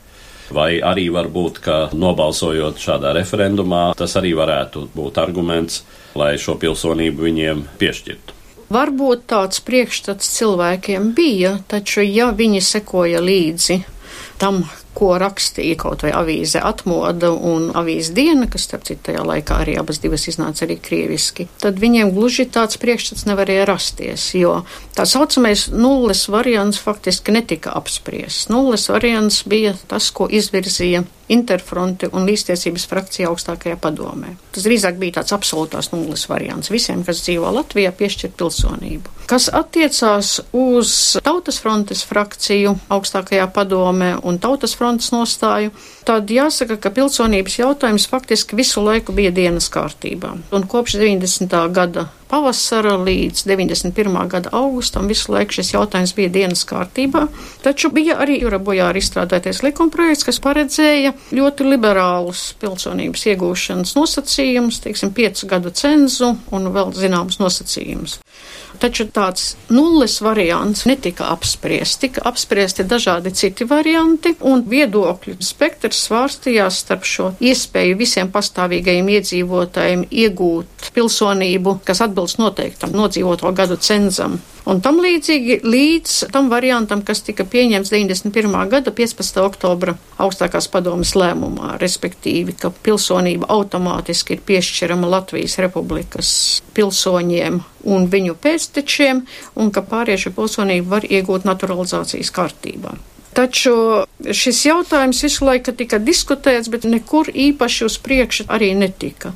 Vai 0.54 0.78
arī 0.86 1.08
var 1.10 1.30
būt, 1.34 1.60
ka 1.64 1.78
nobalsojot 1.98 2.78
šādā 2.78 3.14
referendumā, 3.18 3.94
tas 3.98 4.14
arī 4.20 4.34
varētu 4.38 4.90
būt 4.94 5.18
arguments, 5.22 5.82
lai 6.20 6.36
šo 6.38 6.60
pilsonību 6.62 7.26
viņiem 7.26 7.64
piešķirtu. 7.80 8.40
Varbūt 8.74 9.26
tāds 9.30 9.62
priekšstats 9.66 10.30
cilvēkiem 10.38 11.12
bija, 11.18 11.58
taču 11.70 12.04
ja 12.06 12.32
viņi 12.34 12.62
sekoja 12.66 13.22
līdzi 13.22 13.80
tam, 14.42 14.64
ko 14.94 15.14
rakstīja 15.22 15.78
kaut 15.80 16.06
vai 16.06 16.14
avīze 16.16 16.62
atmoda 16.64 17.32
un 17.34 17.70
avīze 17.78 18.14
diena, 18.16 18.48
kas, 18.52 18.68
starp 18.68 18.86
citu, 18.88 19.02
tajā 19.10 19.24
laikā 19.28 19.60
arī 19.64 19.78
abas 19.80 20.02
divas 20.04 20.28
iznāca 20.30 20.66
arī 20.68 20.78
krieviski, 20.84 21.48
tad 21.62 21.82
viņiem 21.82 22.14
gluži 22.16 22.46
tāds 22.54 22.80
priekšstats 22.82 23.28
nevarēja 23.30 23.66
rasties, 23.70 24.30
jo 24.38 24.62
tā 24.96 25.08
saucamais 25.10 25.68
nulles 25.74 26.28
variants 26.32 26.82
faktiski 26.82 27.36
netika 27.36 27.74
apspriests. 27.78 28.50
Nulles 28.54 28.88
variants 28.92 29.44
bija 29.50 29.76
tas, 29.90 30.12
ko 30.14 30.30
izvirzīja 30.30 31.04
Interfronte 31.32 32.10
un 32.12 32.26
līdztiesības 32.28 32.84
frakcija 32.92 33.30
augstākajā 33.32 33.78
padomē. 33.82 34.34
Tas 34.52 34.66
drīzāk 34.68 34.98
bija 35.00 35.22
tāds 35.22 35.32
absolūtās 35.32 35.94
nulles 35.94 36.26
variants 36.28 36.72
visiem, 36.72 37.06
kas 37.08 37.22
dzīvo 37.24 37.48
Latvijā, 37.56 37.94
piešķirt 37.96 38.36
pilsonību. 38.40 39.14
Kas 39.32 39.48
attiecās 39.48 40.36
uz 40.52 40.92
Tautas 41.24 41.62
frontes 41.64 42.04
frakciju 42.10 42.76
augstākajā 42.92 43.48
padomē 43.56 44.18
un 44.20 44.38
Tautas 44.44 44.76
frontes 44.76 44.83
nostāju, 45.14 45.72
tad 46.08 46.32
jāsaka, 46.32 46.78
ka 46.78 46.92
pilsonības 46.94 47.60
jautājums 47.60 48.08
faktiski 48.10 48.58
visu 48.60 48.84
laiku 48.84 49.16
bija 49.16 49.32
dienas 49.32 49.70
kārtībā. 49.74 50.36
Un 50.52 50.68
kopš 50.70 50.98
90. 51.02 51.56
gada 51.74 52.10
pavasara 52.34 52.96
līdz 52.98 53.46
91. 53.46 54.16
gada 54.28 54.50
augustam 54.58 55.06
visu 55.12 55.36
laiku 55.36 55.60
šis 55.60 55.74
jautājums 55.76 56.16
bija 56.18 56.32
dienas 56.34 56.64
kārtībā. 56.66 57.28
Taču 57.62 57.92
bija 57.94 58.18
arī 58.24 58.40
Jūra 58.42 58.58
Bojāra 58.58 58.98
izstrādāties 58.98 59.62
likumprojekts, 59.62 60.26
kas 60.26 60.42
paredzēja 60.42 61.14
ļoti 61.38 61.68
liberālus 61.70 62.48
pilsonības 62.64 63.28
iegūšanas 63.36 63.94
nosacījumus, 64.00 64.82
teiksim, 64.82 65.14
piecu 65.14 65.52
gadu 65.52 65.74
cenzu 65.78 66.34
un 66.50 66.72
vēl 66.74 66.96
zināmus 66.98 67.38
nosacījumus. 67.44 68.18
Taču 68.82 69.06
tāds 69.14 69.54
nulles 69.72 70.18
variants 70.26 70.88
netika 70.90 71.30
apspriests. 71.32 72.00
Tika 72.02 72.24
apspriesti 72.28 72.84
dažādi 72.84 73.32
citi 73.38 73.68
varianti, 73.70 74.34
un 74.50 74.66
viedokļu 74.68 75.38
spektrs 75.46 76.02
svārstījās 76.08 76.82
starp 76.84 77.06
šo 77.08 77.30
iespēju 77.40 78.00
visiem 78.00 78.32
pastāvīgajiem 78.34 79.12
iedzīvotājiem 79.14 80.08
iegūt 80.10 80.90
pilsonību, 80.98 81.78
kas 81.86 82.02
atbilst 82.04 82.23
noteiktam 82.40 82.94
nodzīvoto 82.96 83.52
gadu 83.56 83.78
cenzam. 83.82 84.40
Un 84.70 84.80
tam 84.80 85.02
līdzīgi 85.04 85.60
līdz 85.68 86.16
tam 86.32 86.48
variantam, 86.52 87.02
kas 87.04 87.20
tika 87.28 87.44
pieņemts 87.44 87.92
91. 87.92 88.56
gada 88.72 88.94
15. 88.96 89.42
oktobra 89.44 89.98
augstākās 90.24 90.70
padomas 90.72 91.14
lēmumā, 91.20 91.76
respektīvi, 91.82 92.56
ka 92.60 92.72
pilsonība 92.86 93.50
automātiski 93.52 94.38
ir 94.38 94.44
piešķirama 94.48 95.12
Latvijas 95.18 95.60
republikas 95.64 96.34
pilsoņiem 96.78 97.60
un 97.92 98.08
viņu 98.12 98.40
pēctečiem, 98.40 99.26
un 99.60 99.74
ka 99.76 99.84
pāriešu 99.84 100.32
pilsonību 100.38 100.96
var 100.96 101.10
iegūt 101.12 101.50
naturalizācijas 101.50 102.32
kārtībā. 102.32 102.96
Taču 103.34 103.74
šis 104.30 104.60
jautājums 104.68 105.24
visu 105.26 105.46
laiku 105.48 105.74
tika 105.78 105.98
diskutēts, 106.02 106.70
bet 106.70 106.86
nekur 106.86 107.30
īpaši 107.30 107.86
uz 107.88 107.96
priekšu 108.04 108.46
arī 108.54 108.74
netika. 108.78 109.32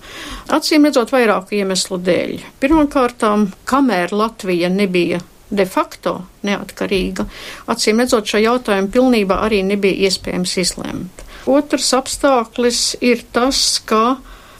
Acīm 0.54 0.86
redzot, 0.86 1.14
vairāku 1.16 1.58
iemeslu 1.58 1.98
dēļ. 2.06 2.36
Pirmkārt, 2.62 3.26
kamēr 3.70 4.14
Latvija 4.14 4.70
nebija 4.74 5.22
de 5.50 5.66
facto 5.66 6.20
neatkarīga, 6.46 7.26
acīm 7.72 8.04
redzot, 8.04 8.28
šo 8.28 8.42
jautājumu 8.44 8.92
pilnībā 8.92 9.40
arī 9.46 9.62
nebija 9.66 10.10
iespējams 10.10 10.58
izlemt. 10.62 11.24
Otrs 11.48 11.94
apstākļis 11.96 12.82
ir 13.08 13.24
tas, 13.32 13.62
ka, 13.88 14.18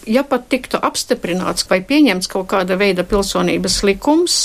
ja 0.08 0.24
pat 0.24 0.48
tiktu 0.54 0.80
apstiprināts 0.80 1.68
vai 1.70 1.82
pieņemts 1.84 2.32
kaut 2.32 2.48
kāda 2.54 2.80
veida 2.80 3.04
pilsonības 3.04 3.82
likums, 3.84 4.40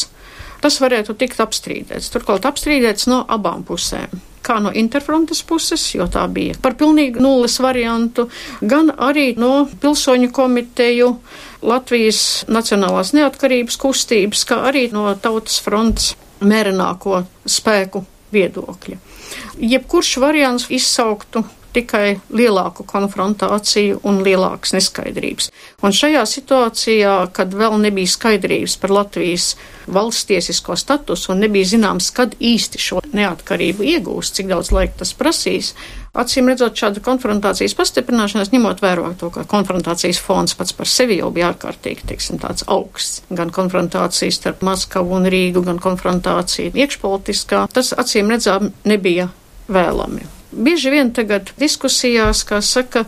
tas 0.63 0.83
varētu 0.83 1.15
tikt 1.23 1.41
apstrīdēts. 1.47 2.11
Turklāt 2.13 2.51
apstrīdēts 2.51 3.09
no 3.11 3.23
abām 3.31 3.63
pusēm 3.67 4.21
kā 4.45 4.59
no 4.63 4.73
interfrontes 4.75 5.43
puses, 5.47 5.85
jo 5.95 6.07
tā 6.11 6.27
bija 6.33 6.59
par 6.63 6.77
pilnīgi 6.79 7.23
nulles 7.23 7.59
variantu, 7.63 8.29
gan 8.61 8.93
arī 8.99 9.33
no 9.39 9.67
pilsoņu 9.81 10.33
komiteju, 10.35 11.15
Latvijas 11.63 12.43
Nacionālās 12.51 13.13
neatkarības 13.15 13.79
kustības, 13.79 14.43
kā 14.49 14.65
arī 14.67 14.89
no 14.91 15.07
Tautas 15.15 15.61
frontes 15.63 16.13
mērenāko 16.43 17.23
spēku 17.47 18.03
viedokļa. 18.35 18.99
Jebkurš 19.63 20.17
variants 20.23 20.67
izsauktu 20.75 21.45
tikai 21.73 22.19
lielāku 22.35 22.85
konfrontāciju 22.89 24.01
un 24.09 24.21
lielākas 24.25 24.75
neskaidrības. 24.77 25.49
Un 25.83 25.95
šajā 25.97 26.25
situācijā, 26.29 27.15
kad 27.37 27.55
vēl 27.57 27.79
nebija 27.81 28.13
skaidrības 28.13 28.77
par 28.83 28.93
Latvijas 28.99 29.55
valsts 29.87 30.29
tiesisko 30.31 30.77
statusu 30.77 31.33
un 31.33 31.43
nebija 31.45 31.73
zināms, 31.75 32.13
kad 32.15 32.37
īsti 32.39 32.81
šo 32.83 33.03
neatkarību 33.13 33.87
iegūs, 33.95 34.33
cik 34.37 34.53
daudz 34.53 34.73
laika 34.75 35.03
tas 35.03 35.15
prasīs, 35.19 35.73
Acīm 36.13 36.51
redzot, 36.51 36.75
šāda 36.77 37.01
konfrontācijas 37.01 37.73
pastiprināšanās, 37.73 38.51
ņemot 38.53 38.83
vērā 38.85 39.15
to, 39.17 39.31
ka 39.33 39.47
konfrontācijas 39.49 40.19
fons 40.21 40.53
pats 40.59 40.75
par 40.77 40.91
sevi 40.93 41.17
jau 41.23 41.31
bija 41.33 41.49
ārkārtīgi, 41.55 42.05
teiksim, 42.11 42.37
tāds 42.43 42.67
augsts. 42.69 43.23
Gan 43.33 43.49
konfrontācijas 43.49 44.37
starp 44.37 44.61
Maskavu 44.69 45.17
un 45.17 45.31
Rīgu, 45.33 45.63
gan 45.65 45.81
konfrontācija 45.81 46.75
iekšpolitiskā, 46.77 47.65
tas 47.73 47.95
acīm 47.97 48.29
redzām 48.29 48.75
nebija 48.85 49.31
vēlami. 49.73 50.29
Bieži 50.53 50.93
vien 50.93 51.15
tagad 51.17 51.55
diskusijās, 51.57 52.45
kā 52.45 52.61
saka, 52.61 53.07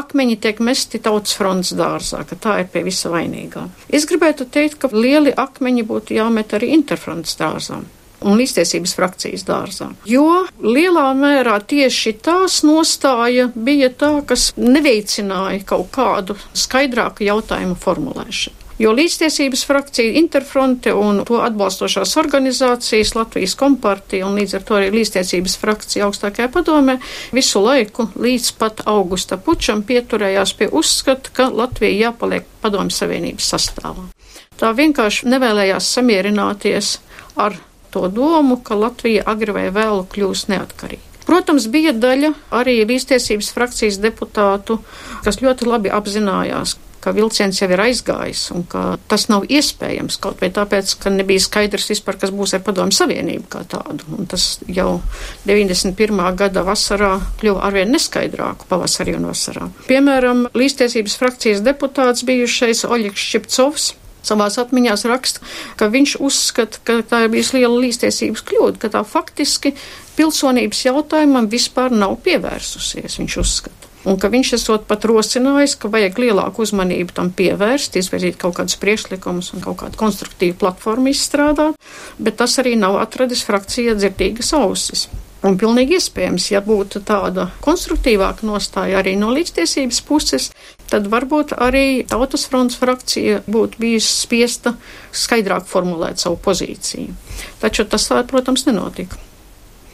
akmeņi 0.00 0.38
tiek 0.44 0.62
mesti 0.64 1.00
tautas 1.02 1.36
fronts 1.38 1.74
dārzā, 1.78 2.24
ka 2.28 2.38
tā 2.38 2.58
ir 2.62 2.72
pie 2.72 2.84
visa 2.86 3.12
vainīgā. 3.12 3.66
Es 3.90 4.08
gribētu 4.08 4.48
teikt, 4.48 4.80
ka 4.82 4.92
lieli 4.94 5.34
akmeņi 5.34 5.86
būtu 5.88 6.18
jāmet 6.18 6.56
arī 6.58 6.72
interfronts 6.78 7.38
dārzā 7.40 7.82
un 8.26 8.38
līdztiesības 8.38 8.94
frakcijas 8.98 9.44
dārzā. 9.46 9.90
Jo 10.08 10.44
lielā 10.62 11.06
mērā 11.18 11.58
tieši 11.70 12.16
tās 12.24 12.60
nostāja 12.66 13.48
bija 13.54 13.92
tā, 13.94 14.12
kas 14.26 14.50
neveicināja 14.58 15.62
kaut 15.68 15.92
kādu 15.94 16.38
skaidrāku 16.50 17.28
jautājumu 17.28 17.78
formulēšanu. 17.78 18.57
Jo 18.78 18.92
līdztiesības 18.94 19.64
frakcija, 19.66 20.12
Interfronte 20.20 20.92
un 20.94 21.24
to 21.26 21.40
atbalstošās 21.42 22.12
organizācijas, 22.20 23.16
Latvijas 23.18 23.56
kompartija 23.58 24.26
un 24.28 24.38
līdz 24.38 24.54
ar 24.54 24.66
to 24.68 24.76
arī 24.78 24.92
līdztiesības 24.94 25.56
frakcija 25.58 26.06
augstākajā 26.06 26.46
padomē 26.54 26.98
visu 27.34 27.62
laiku 27.64 28.06
līdz 28.14 28.52
pat 28.60 28.84
augusta 28.86 29.40
pučam 29.42 29.82
pieturējās 29.82 30.54
pie 30.60 30.70
uzskata, 30.70 31.34
ka 31.34 31.48
Latvija 31.50 32.08
jāpaliek 32.08 32.46
padomju 32.62 32.94
savienības 32.94 33.50
sastāvā. 33.56 34.06
Tā 34.58 34.70
vienkārši 34.78 35.26
nevēlējās 35.34 35.90
samierināties 35.98 36.94
ar 37.34 37.58
to 37.90 38.06
domu, 38.14 38.60
ka 38.62 38.78
Latvija 38.78 39.26
agri 39.26 39.58
vai 39.58 39.68
vēlu 39.74 40.06
kļūs 40.14 40.46
neatkarīga. 40.54 41.07
Protams, 41.28 41.68
bija 41.68 41.92
daļa 41.92 42.32
arī 42.56 42.80
līdztiesības 42.88 43.52
frakcijas 43.52 44.00
deputātu, 44.00 44.78
kas 45.26 45.42
ļoti 45.44 45.68
labi 45.68 45.92
apzinājās, 45.92 46.78
ka 47.04 47.12
vilciens 47.14 47.60
jau 47.60 47.68
ir 47.70 47.80
aizgājis 47.82 48.46
un 48.54 48.64
ka 48.68 48.96
tas 49.10 49.28
nav 49.30 49.46
iespējams 49.48 50.18
kaut 50.22 50.40
vai 50.42 50.50
tāpēc, 50.54 50.94
ka 51.02 51.12
nebija 51.14 51.42
skaidrs 51.44 51.90
vispār, 51.92 52.18
kas 52.20 52.32
būs 52.34 52.56
ar 52.56 52.64
padomu 52.66 52.94
savienību 52.94 53.46
kā 53.52 53.62
tādu. 53.70 54.08
Un 54.16 54.26
tas 54.30 54.48
jau 54.66 54.98
91. 55.48 56.24
gada 56.40 56.64
vasarā 56.66 57.14
kļuva 57.40 57.64
arvien 57.68 57.92
neskaidrāku 57.94 58.68
pavasarī 58.70 59.18
un 59.18 59.28
vasarā. 59.30 59.70
Piemēram, 59.90 60.48
līdztiesības 60.58 61.16
frakcijas 61.20 61.64
deputāts 61.66 62.26
bijušais 62.28 62.84
Oļegs 62.88 63.30
Šipcovs 63.30 63.92
savās 64.28 64.58
atmiņās 64.60 65.06
raksta, 65.08 65.44
ka 65.78 65.88
viņš 65.92 66.18
uzskata, 66.24 66.82
ka 66.84 67.00
tā 67.06 67.24
ir 67.24 67.32
bijusi 67.32 67.60
liela 67.60 67.78
līdztiesības 67.84 68.44
kļūda, 68.50 68.80
ka 68.82 68.92
tā 68.96 69.04
faktiski 69.06 69.74
pilsonības 70.18 70.86
jautājumam 70.88 71.46
vispār 71.50 71.94
nav 71.94 72.18
pievērsusies, 72.26 73.20
viņš 73.20 73.36
uzskata. 73.44 73.88
Un 74.08 74.16
ka 74.20 74.30
viņš 74.30 74.52
esot 74.56 74.86
pat 74.88 75.04
rosinājis, 75.08 75.74
ka 75.80 75.90
vajag 75.92 76.20
lielāku 76.22 76.62
uzmanību 76.64 77.14
tam 77.16 77.32
pievērst, 77.34 77.98
izvirzīt 77.98 78.38
kaut 78.40 78.56
kādus 78.56 78.78
priekšlikumus 78.80 79.52
un 79.56 79.64
kaut 79.64 79.80
kādu 79.82 79.98
konstruktīvu 80.00 80.56
platformu 80.60 81.10
izstrādāt, 81.12 81.76
bet 82.16 82.38
tas 82.38 82.56
arī 82.62 82.76
nav 82.78 83.00
atradis 83.02 83.42
frakcija 83.46 83.98
dzirdīgas 83.98 84.54
ausis. 84.56 85.08
Un 85.46 85.54
pilnīgi 85.58 85.94
iespējams, 85.98 86.48
ja 86.50 86.62
būtu 86.64 87.04
tāda 87.06 87.44
konstruktīvāka 87.62 88.46
nostāja 88.46 88.98
arī 88.98 89.12
no 89.18 89.30
līdztiesības 89.36 90.00
puses, 90.08 90.48
tad 90.90 91.06
varbūt 91.12 91.54
arī 91.62 92.02
Tautas 92.10 92.48
fronts 92.50 92.78
frakcija 92.80 93.44
būtu 93.46 93.78
bijusi 93.84 94.10
spiesta 94.24 94.74
skaidrāk 95.14 95.70
formulēt 95.70 96.18
savu 96.18 96.40
pozīciju. 96.42 97.14
Taču 97.62 97.86
tas, 97.86 98.10
protams, 98.30 98.66
nenotika. 98.66 99.27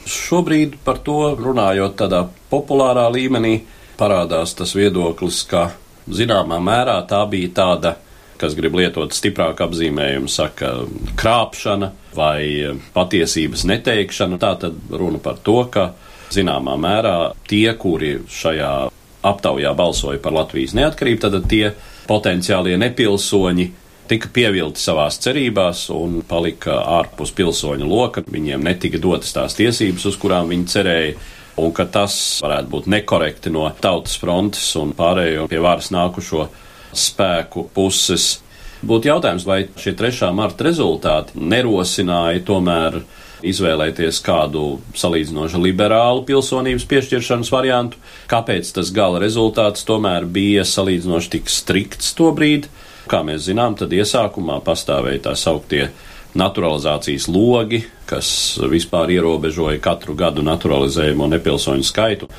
Šobrīd 0.04 0.78
par 0.84 1.00
to 1.04 1.34
runājot 1.38 1.96
tādā 2.00 2.24
populārā 2.50 3.06
līmenī, 3.12 3.58
parādās 3.98 4.52
tas 4.58 4.74
viedoklis, 4.76 5.42
ka 5.48 5.70
zināmā 6.10 6.58
mērā 6.60 6.98
tā 7.08 7.22
bija 7.30 7.52
tāda 7.56 7.94
kas 8.40 8.54
grib 8.58 8.76
lietot 8.78 9.14
stiprāku 9.14 9.64
apzīmējumu, 9.64 10.28
saka 10.30 10.72
krāpšana 11.18 11.90
vai 12.16 12.74
patiesības 12.94 13.64
neteikšana. 13.70 14.40
Tā 14.42 14.52
tad 14.66 14.76
runa 14.90 15.20
par 15.22 15.38
to, 15.46 15.60
ka 15.72 15.92
zināmā 16.34 16.76
mērā 16.80 17.16
tie, 17.48 17.68
kuri 17.78 18.16
šajā 18.30 18.72
aptaujā 19.24 19.72
balsoja 19.78 20.20
par 20.20 20.34
Latvijas 20.36 20.74
neatkarību, 20.76 21.22
tad 21.22 21.48
tie 21.48 21.70
potenciālie 22.08 22.76
nepilsoņi 22.80 23.70
tika 24.08 24.28
pievilti 24.32 24.82
savās 24.82 25.18
cerībās 25.22 25.86
un 25.94 26.20
palika 26.28 26.76
ārpus 26.98 27.32
pilsoņu 27.36 27.88
loka. 27.88 28.24
Viņiem 28.28 28.64
netika 28.64 29.00
dotas 29.02 29.32
tās 29.36 29.56
tiesības, 29.58 30.06
uz 30.10 30.18
kurām 30.20 30.52
viņi 30.52 30.70
cerēja. 30.74 31.16
Un 31.62 31.70
ka 31.70 31.86
tas 31.86 32.14
varētu 32.42 32.70
būt 32.72 32.86
nekorekti 32.90 33.52
no 33.54 33.68
tautas 33.80 34.16
frontes 34.18 34.72
un 34.80 34.90
pārējo 34.98 35.46
pie 35.50 35.60
varas 35.62 35.92
nākušo 35.94 36.48
spēku 36.94 37.68
puses. 37.74 38.40
Būtu 38.84 39.08
jautājums, 39.08 39.46
vai 39.46 39.60
šie 39.78 39.94
3. 39.96 40.32
marta 40.34 40.66
rezultāti 40.66 41.38
nerosināja 41.38 42.42
tomēr 42.44 42.98
izvēlēties 43.44 44.18
kādu 44.24 44.64
salīdzinoši 44.98 45.60
liberālu 45.60 46.24
pilsonības 46.28 46.86
piešķiršanas 46.90 47.52
variantu, 47.52 48.00
kāpēc 48.30 48.72
tas 48.76 48.90
gala 48.94 49.20
rezultāts 49.22 49.86
tomēr 49.88 50.26
bija 50.26 50.64
salīdzinoši 50.68 51.32
tik 51.36 51.52
strikts 51.52 52.14
to 52.18 52.32
brīdi. 52.36 52.70
Kā 53.10 53.20
mēs 53.26 53.46
zinām, 53.48 53.76
tad 53.78 53.92
iesākumā 53.92 54.60
pastāvēja 54.64 55.26
tā 55.28 55.34
sauktie 55.36 55.88
naturalizācijas 56.34 57.28
logi, 57.30 57.84
kas 58.08 58.28
vispār 58.70 59.12
ierobežoja 59.14 59.78
katru 59.82 60.16
gadu 60.18 60.42
naturalizējumu 60.46 61.28
nepilsoņu 61.36 61.86
skaitu. 61.86 62.30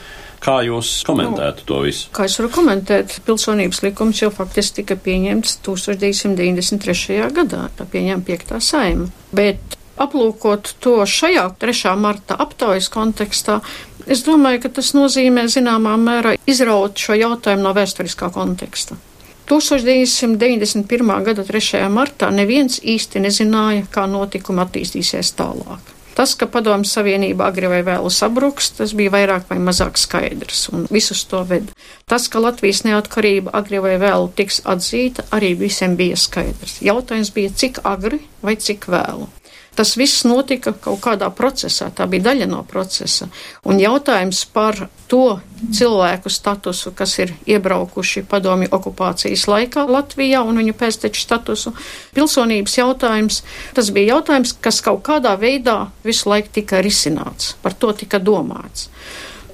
Kā 0.45 0.59
jūs 0.65 0.99
komentētu 1.07 1.63
nu, 1.63 1.67
to 1.69 1.77
visu? 1.85 2.09
Kā 2.13 2.27
es 2.27 2.35
varu 2.37 2.51
komentēt? 2.53 3.15
Pilsonības 3.25 3.81
likums 3.85 4.19
jau 4.21 4.29
faktiski 4.35 4.81
tika 4.81 4.97
pieņemts 5.01 5.57
1993. 5.65 7.31
gadā, 7.33 7.63
tā 7.77 7.87
pieņēma 7.89 8.25
5. 8.27 8.53
saima. 8.61 9.07
Bet 9.33 9.79
aplūkot 10.01 10.75
to 10.83 10.99
šajā 11.07 11.47
3. 11.61 11.95
marta 11.97 12.37
aptaujas 12.45 12.91
kontekstā, 12.93 13.61
es 14.05 14.21
domāju, 14.27 14.65
ka 14.65 14.75
tas 14.77 14.93
nozīmē 14.97 15.47
zināmā 15.49 15.95
mērā 15.97 16.35
izraut 16.45 16.99
šo 16.99 17.17
jautājumu 17.17 17.65
no 17.65 17.73
vēsturiskā 17.77 18.29
konteksta. 18.35 18.99
1991. 19.45 21.23
gada 21.23 21.43
3. 21.45 21.83
martā 21.93 22.31
neviens 22.33 22.79
īsti 22.81 23.21
nezināja, 23.21 23.85
kā 23.93 24.07
notikumi 24.09 24.63
attīstīsies 24.63 25.35
tālāk. 25.37 25.91
Tas, 26.15 26.31
ka 26.39 26.47
Padomju 26.47 26.87
Savienība 26.87 27.49
agri 27.51 27.67
vai 27.69 27.81
vēlu 27.83 28.09
sabruks, 28.09 28.71
tas 28.77 28.93
bija 28.95 29.11
vairāk 29.11 29.49
vai 29.51 29.57
mazāk 29.59 29.99
skaidrs, 29.99 30.63
un 30.71 30.87
visus 30.89 31.25
to 31.29 31.43
ved. 31.45 31.73
Tas, 32.09 32.29
ka 32.31 32.39
Latvijas 32.39 32.85
neatkarība 32.87 33.51
agri 33.59 33.81
vai 33.83 33.97
vēlu 34.01 34.31
tiks 34.33 34.61
atzīta, 34.63 35.27
arī 35.35 35.51
visiem 35.59 35.97
bija 35.99 36.17
skaidrs. 36.17 36.79
Jautājums 36.87 37.33
bija, 37.35 37.51
cik 37.51 37.83
agri 37.83 38.23
vai 38.41 38.55
cik 38.55 38.87
vēlu. 38.89 39.27
Tas 39.75 39.95
viss 39.99 40.23
notika 40.23 40.71
kaut 40.71 41.01
kādā 41.03 41.27
procesā, 41.35 41.89
tā 41.91 42.07
bija 42.07 42.29
daļa 42.29 42.47
no 42.47 42.61
procesa. 42.67 43.27
Un 43.67 43.81
jautājums 43.81 44.45
par 44.55 44.85
to 45.11 45.39
cilvēku 45.75 46.31
statusu, 46.31 46.93
kas 46.95 47.17
ir 47.19 47.33
iebraukuši 47.49 48.23
padomju 48.29 48.71
okupācijas 48.71 49.45
laikā 49.51 49.85
Latvijā 49.89 50.41
un 50.47 50.61
viņu 50.61 50.75
pēcteču 50.79 51.21
statusu, 51.21 51.75
pilsonības 52.15 52.77
jautājums, 52.79 53.41
tas 53.75 53.91
bija 53.91 54.15
jautājums, 54.15 54.55
kas 54.61 54.81
kaut 54.85 55.03
kādā 55.05 55.35
veidā 55.39 55.89
visu 56.07 56.31
laiku 56.31 56.55
tika 56.59 56.81
risināts, 56.85 57.55
par 57.61 57.75
to 57.75 57.91
tika 57.99 58.19
domāts. 58.19 58.89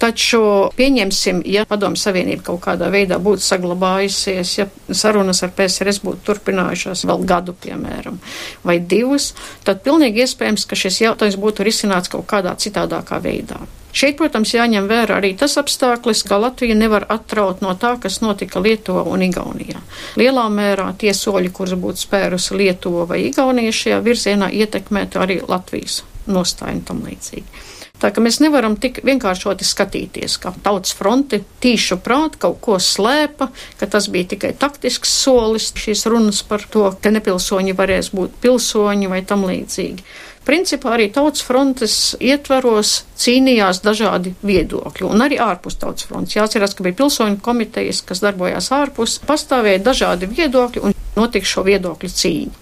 Taču 0.02 0.42
pieņemsim, 0.74 1.44
ja 1.46 1.62
Padomu 1.70 2.00
Savienība 2.00 2.48
kaut 2.48 2.64
kādā 2.64 2.88
veidā 2.90 3.20
būtu 3.22 3.44
saglabājusies, 3.46 4.54
ja 4.58 4.66
sarunas 4.90 5.44
ar 5.46 5.52
PSRS 5.54 6.02
būtu 6.02 6.26
turpinājušās 6.30 7.06
vēl 7.06 7.28
gadu, 7.30 7.54
piemēram, 7.54 8.18
vai 8.66 8.80
divus, 8.82 9.36
tad 9.68 9.84
pilnīgi 9.86 10.26
iespējams, 10.26 10.66
ka 10.66 10.80
šis 10.80 11.04
jautājums 11.04 11.38
būtu 11.44 11.68
risināts 11.68 12.10
kaut 12.10 12.26
kādā 12.32 12.56
citādākā 12.58 13.22
veidā. 13.22 13.62
Šeit, 13.92 14.16
protams, 14.18 14.54
jāņem 14.56 14.88
vērā 14.88 15.18
arī 15.20 15.34
tas 15.38 15.58
apstākļus, 15.60 16.24
ka 16.26 16.40
Latvija 16.40 16.78
nevar 16.80 17.06
atraut 17.12 17.60
no 17.62 17.74
tā, 17.76 17.98
kas 18.02 18.22
notika 18.24 18.62
Lietuvā 18.64 19.04
un 19.04 19.26
Igaunijā. 19.28 19.84
Lielā 20.18 20.46
mērā 20.50 20.88
tie 20.98 21.12
soļi, 21.14 21.52
kurus 21.52 21.76
būtu 21.76 22.08
spērusi 22.08 22.56
Lietuva 22.56 23.04
vai 23.10 23.26
Igaunija 23.28 23.76
šajā 23.76 24.00
virzienā, 24.06 24.48
ietekmētu 24.64 25.22
arī 25.22 25.42
Latvijas 25.44 26.02
nostāju 26.32 26.80
un 26.80 26.88
tam 26.88 27.04
līdzīgi. 27.04 27.68
Tā 28.02 28.10
ka 28.10 28.22
mēs 28.24 28.40
nevaram 28.42 28.74
tik 28.82 29.04
vienkāršoti 29.06 29.66
skatīties, 29.68 30.40
ka 30.42 30.56
tautas 30.66 30.96
fronte 30.98 31.44
tīšu 31.62 32.00
prāt 32.02 32.40
kaut 32.42 32.58
ko 32.66 32.80
slēpa, 32.82 33.52
ka 33.78 33.90
tas 33.94 34.10
bija 34.10 34.32
tikai 34.34 34.56
taktisks 34.58 35.14
solis, 35.22 35.70
šīs 35.78 36.08
runas 36.10 36.42
par 36.48 36.66
to, 36.74 36.88
ka 36.98 37.14
nepilsoņi 37.14 37.78
varēs 37.78 38.10
būt 38.18 38.42
pilsoņi 38.42 39.12
vai 39.12 39.22
tam 39.30 39.46
līdzīgi. 39.50 40.06
Principā 40.42 40.96
arī 40.96 41.12
tautas 41.14 41.44
frontes 41.46 41.96
ietvaros 42.18 43.04
cīnījās 43.22 43.84
dažādi 43.86 44.34
viedokļi, 44.42 45.06
un 45.06 45.22
arī 45.22 45.38
ārpus 45.38 45.78
tautas 45.78 46.10
frontes. 46.10 46.34
Jāatcerās, 46.40 46.74
ka 46.74 46.88
bija 46.88 46.98
pilsoņu 47.04 47.38
komitejas, 47.46 48.02
kas 48.02 48.24
darbojās 48.26 48.72
ārpus, 48.74 49.20
pastāvēja 49.30 49.84
dažādi 49.86 50.32
viedokļi 50.34 50.88
un 50.88 50.98
notika 51.14 51.54
šo 51.54 51.68
viedokļu 51.70 52.14
cīņa. 52.18 52.61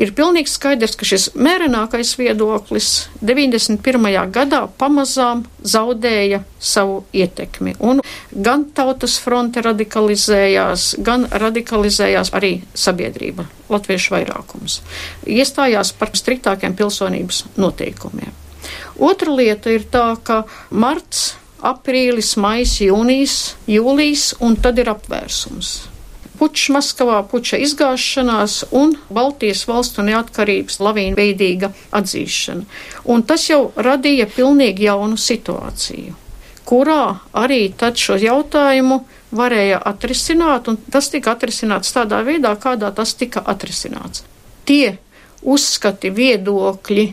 Ir 0.00 0.12
pilnīgi 0.16 0.48
skaidrs, 0.48 0.94
ka 0.96 1.06
šis 1.08 1.26
mērenākais 1.36 2.14
viedoklis 2.16 2.88
91. 3.20 4.06
gadā 4.32 4.62
pamazām 4.80 5.42
zaudēja 5.60 6.42
savu 6.56 7.02
ietekmi. 7.12 7.74
Un 7.84 8.00
gan 8.32 8.64
tautas 8.76 9.18
fronte 9.20 9.62
radikalizējās, 9.64 10.94
gan 11.04 11.28
radikalizējās 11.28 12.32
arī 12.36 12.54
sabiedrība, 12.72 13.44
latviešu 13.72 14.16
vairākums. 14.16 14.80
Iestājās 15.28 15.92
par 15.98 16.14
striktākiem 16.16 16.78
pilsonības 16.78 17.44
noteikumiem. 17.60 18.32
Otra 19.00 19.32
lieta 19.36 19.72
ir 19.72 19.86
tā, 19.92 20.14
ka 20.24 20.42
marts, 20.70 21.34
aprīlis, 21.60 22.34
maijs, 22.40 22.78
jūnijas, 22.84 23.38
jūlijas 23.68 24.30
un 24.40 24.56
tad 24.60 24.80
ir 24.80 24.92
apvērsums 24.92 25.80
pučs 26.40 26.70
Maskavā, 26.72 27.20
puča 27.28 27.58
izgāšanās 27.60 28.62
un 28.76 28.94
Baltijas 29.12 29.66
valstu 29.68 30.04
neatkarības 30.06 30.80
lavīnveidīga 30.80 31.68
atzīšana. 32.00 32.64
Un 33.12 33.24
tas 33.28 33.44
jau 33.50 33.60
radīja 33.76 34.28
pilnīgi 34.32 34.88
jaunu 34.88 35.20
situāciju, 35.20 36.16
kurā 36.64 37.04
arī 37.36 37.66
tad 37.76 38.00
šo 38.00 38.16
jautājumu 38.20 39.02
varēja 39.36 39.82
atrisināt, 39.92 40.70
un 40.72 40.80
tas 40.90 41.10
tika 41.12 41.36
atrisināts 41.36 41.92
tādā 41.94 42.22
veidā, 42.26 42.54
kādā 42.58 42.90
tas 42.96 43.12
tika 43.14 43.44
atrisināts. 43.52 44.24
Tie 44.64 44.96
uzskati, 45.42 46.10
viedokļi, 46.14 47.06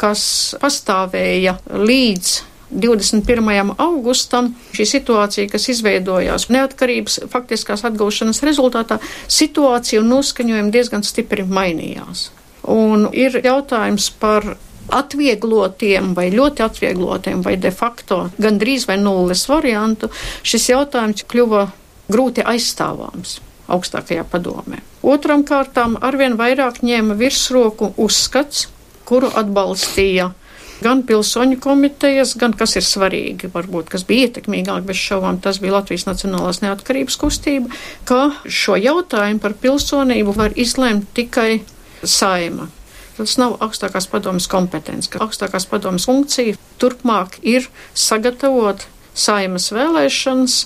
kas 0.00 0.22
pastāvēja 0.60 1.56
līdz 1.72 2.36
21. 2.70 3.74
augustam 3.78 4.52
šī 4.74 4.86
situācija, 4.90 5.50
kas 5.52 5.68
izveidojās 5.72 6.48
neatkarības 6.50 7.20
faktiskās 7.32 7.84
atgūšanas 7.86 8.42
rezultātā, 8.46 8.98
situācija 9.30 10.02
un 10.02 10.10
noskaņojumi 10.16 10.74
diezgan 10.74 11.06
stipri 11.06 11.46
mainījās. 11.46 12.30
Un 12.66 13.06
ir 13.14 13.38
jautājums 13.44 14.10
par 14.20 14.56
atvieglotiem 14.92 16.12
vai 16.14 16.28
ļoti 16.34 16.62
atvieglotiem 16.66 17.42
vai 17.46 17.56
de 17.58 17.70
facto 17.74 18.26
gandrīz 18.42 18.86
vai 18.88 18.98
nulles 19.02 19.46
variantu, 19.50 20.10
šis 20.46 20.70
jautājums 20.72 21.26
kļuva 21.30 21.66
grūti 22.10 22.44
aizstāvāms 22.46 23.40
augstākajā 23.66 24.24
padomē. 24.30 24.82
Otram 25.06 25.42
kārtām 25.46 25.96
arvien 26.06 26.36
vairāk 26.38 26.82
ņēma 26.86 27.16
virsroku 27.18 27.92
uzskats, 28.02 28.68
kuru 29.06 29.30
atbalstīja 29.34 30.32
gan 30.82 31.02
pilsoņu 31.06 31.58
komitejas, 31.62 32.34
gan 32.40 32.54
kas 32.56 32.76
ir 32.78 32.84
svarīgi, 32.86 33.50
varbūt 33.52 33.90
kas 33.92 34.04
bija 34.08 34.28
ietekmīgāk 34.28 34.86
bez 34.88 35.00
šaubām, 35.00 35.40
tas 35.42 35.60
bija 35.62 35.78
Latvijas 35.78 36.06
Nacionālās 36.08 36.62
neatkarības 36.64 37.18
kustība, 37.20 37.70
ka 38.08 38.30
šo 38.44 38.78
jautājumu 38.80 39.42
par 39.42 39.56
pilsonību 39.62 40.36
var 40.36 40.56
izlemt 40.56 41.08
tikai 41.16 41.62
saima. 42.04 42.68
Tas 43.16 43.38
nav 43.40 43.56
augstākās 43.64 44.10
padomas 44.12 44.44
kompetence, 44.52 45.08
ka 45.08 45.22
augstākās 45.24 45.64
padomas 45.70 46.04
funkcija 46.08 46.58
turpmāk 46.82 47.38
ir 47.48 47.70
sagatavot 47.96 48.84
saimas 49.16 49.70
vēlēšanas, 49.74 50.56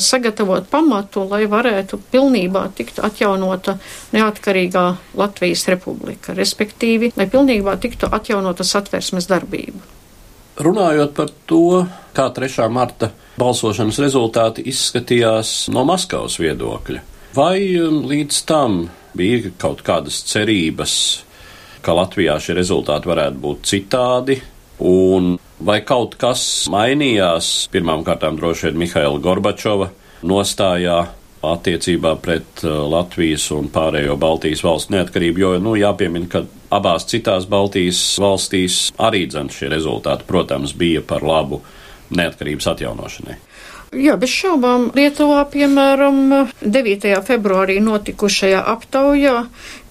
sagatavot 0.00 0.66
pamatu, 0.70 1.24
lai 1.30 1.44
varētu 1.50 2.00
pilnībā 2.12 2.66
tikt 2.76 3.00
atjaunota 3.02 3.78
neatkarīgā 4.14 4.84
Latvijas 5.20 5.66
republika, 5.70 6.34
respektīvi, 6.36 7.12
lai 7.16 7.28
pilnībā 7.30 7.76
tiktu 7.80 8.10
atjaunota 8.10 8.66
satversmes 8.66 9.30
darbība. 9.30 9.80
Runājot 10.60 11.14
par 11.16 11.30
to, 11.48 11.86
kā 12.12 12.26
3. 12.36 12.66
marta 12.68 13.12
balsošanas 13.40 14.00
rezultāti 14.02 14.66
izskatījās 14.68 15.70
no 15.72 15.86
Maskavas 15.88 16.36
viedokļa, 16.42 17.00
vai 17.38 17.56
um, 17.80 18.02
līdz 18.10 18.44
tam 18.50 18.82
bija 19.16 19.54
kaut 19.58 19.80
kādas 19.86 20.20
cerības 20.28 20.92
ka 21.84 21.94
Latvijā 21.96 22.36
šie 22.42 22.56
rezultāti 22.58 23.08
varētu 23.10 23.40
būt 23.40 23.68
citādi, 23.70 24.36
un 24.80 25.36
vai 25.60 25.80
kaut 25.86 26.16
kas 26.20 26.42
mainījās 26.72 27.68
pirmām 27.72 28.04
kārtām 28.06 28.38
droši 28.40 28.68
vien 28.68 28.80
Mihaila 28.84 29.20
Gorbačova 29.22 29.90
nostājā 30.26 31.00
attiecībā 31.40 32.14
pret 32.20 32.64
uh, 32.64 32.82
Latvijas 32.90 33.46
un 33.56 33.70
pārējo 33.72 34.16
Baltijas 34.20 34.64
valstu 34.64 34.96
neatkarību, 34.96 35.40
jo, 35.40 35.52
nu, 35.64 35.74
jāpiemina, 35.80 36.28
ka 36.28 36.44
abās 36.72 37.08
citās 37.08 37.48
Baltijas 37.48 38.00
valstīs 38.20 38.80
arī 39.00 39.24
dzen 39.30 39.48
šie 39.52 39.70
rezultāti, 39.72 40.28
protams, 40.28 40.76
bija 40.76 41.00
par 41.00 41.24
labu 41.24 41.62
neatkarības 42.12 42.74
atjaunošanai. 42.74 43.38
Jā, 43.90 44.14
bez 44.20 44.30
šaubām 44.30 44.92
Lietuvā, 44.94 45.40
piemēram, 45.50 46.20
9. 46.62 47.08
februārī 47.26 47.80
notikušajā 47.82 48.60
aptaujā 48.70 49.32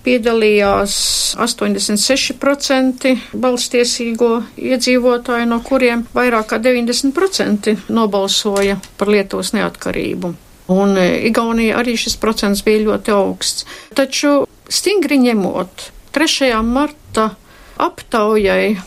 piedalījās 0.09 0.93
86% 1.37 3.13
balstiesīgo 3.37 4.31
iedzīvotāju, 4.57 5.47
no 5.51 5.59
kuriem 5.65 6.05
vairāk 6.15 6.49
kā 6.53 6.57
90% 6.63 7.75
nobalsoja 7.93 8.79
par 8.97 9.11
Lietuvas 9.13 9.53
neatkarību. 9.53 10.33
Un 10.73 10.97
e, 10.97 11.07
Igaunija 11.29 11.77
arī 11.81 11.95
šis 11.97 12.17
procents 12.21 12.63
bija 12.65 12.81
ļoti 12.87 13.13
augsts. 13.13 13.65
Taču 13.97 14.43
stingri 14.69 15.19
ņemot, 15.21 15.89
3. 16.13 16.53
marta 16.65 17.29
aptaujai 17.77 18.77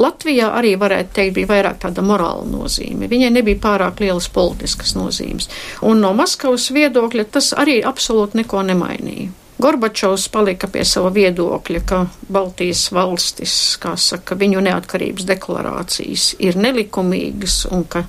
Latvijā 0.00 0.46
arī 0.56 0.72
varētu 0.80 1.12
teikt, 1.18 1.34
bija 1.36 1.50
vairāk 1.50 1.82
tāda 1.82 2.00
morāla 2.04 2.46
nozīme. 2.48 3.08
Viņai 3.10 3.34
nebija 3.34 3.60
pārāk 3.60 4.00
lielas 4.00 4.30
politiskas 4.32 4.94
nozīmes. 4.96 5.50
Un 5.84 6.00
no 6.00 6.14
Maskavas 6.16 6.70
viedokļa 6.72 7.26
tas 7.36 7.52
arī 7.52 7.82
absolūti 7.84 8.40
neko 8.40 8.64
nemainīja. 8.70 9.28
Gorbačovs 9.60 10.28
palika 10.32 10.70
pie 10.72 10.86
sava 10.88 11.10
viedokļa, 11.12 11.80
ka 11.84 11.98
Baltijas 12.32 12.86
valstis, 12.96 13.54
kā 13.82 13.92
saka, 14.00 14.36
viņu 14.40 14.62
neatkarības 14.64 15.26
deklarācijas 15.28 16.30
ir 16.40 16.56
nelikumīgas 16.56 17.66
un 17.68 17.84
ka 17.84 18.06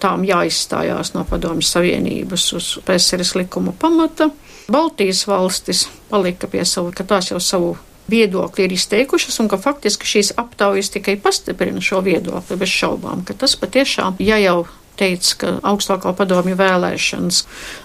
tām 0.00 0.24
jāizstājās 0.24 1.12
no 1.12 1.26
Padomjas 1.28 1.74
Savienības 1.76 2.46
uz 2.56 2.70
PSRS 2.86 3.34
likuma 3.36 3.74
pamata. 3.76 4.30
Baltijas 4.72 5.26
valstis 5.28 5.84
palika 6.08 6.48
pie 6.48 6.64
sava, 6.64 6.94
ka 6.96 7.04
tās 7.04 7.28
jau 7.34 7.42
savu 7.42 7.74
viedokļi 8.08 8.64
ir 8.64 8.76
izteikušas, 8.78 9.36
un 9.44 9.50
ka 9.52 9.60
faktiski 9.60 10.08
šīs 10.08 10.32
aptaujas 10.40 10.88
tikai 10.94 11.18
pastiprina 11.20 11.84
šo 11.84 12.00
viedokli 12.04 12.56
bez 12.60 12.72
šaubām, 12.72 13.26
ka 13.28 13.36
tas 13.44 13.58
patiešām, 13.60 14.16
ja 14.24 14.40
jau 14.40 14.62
teica, 14.98 15.34
ka 15.40 15.52
augstākā 15.70 16.14
padomju 16.16 16.56
vēlēšanas 16.58 17.40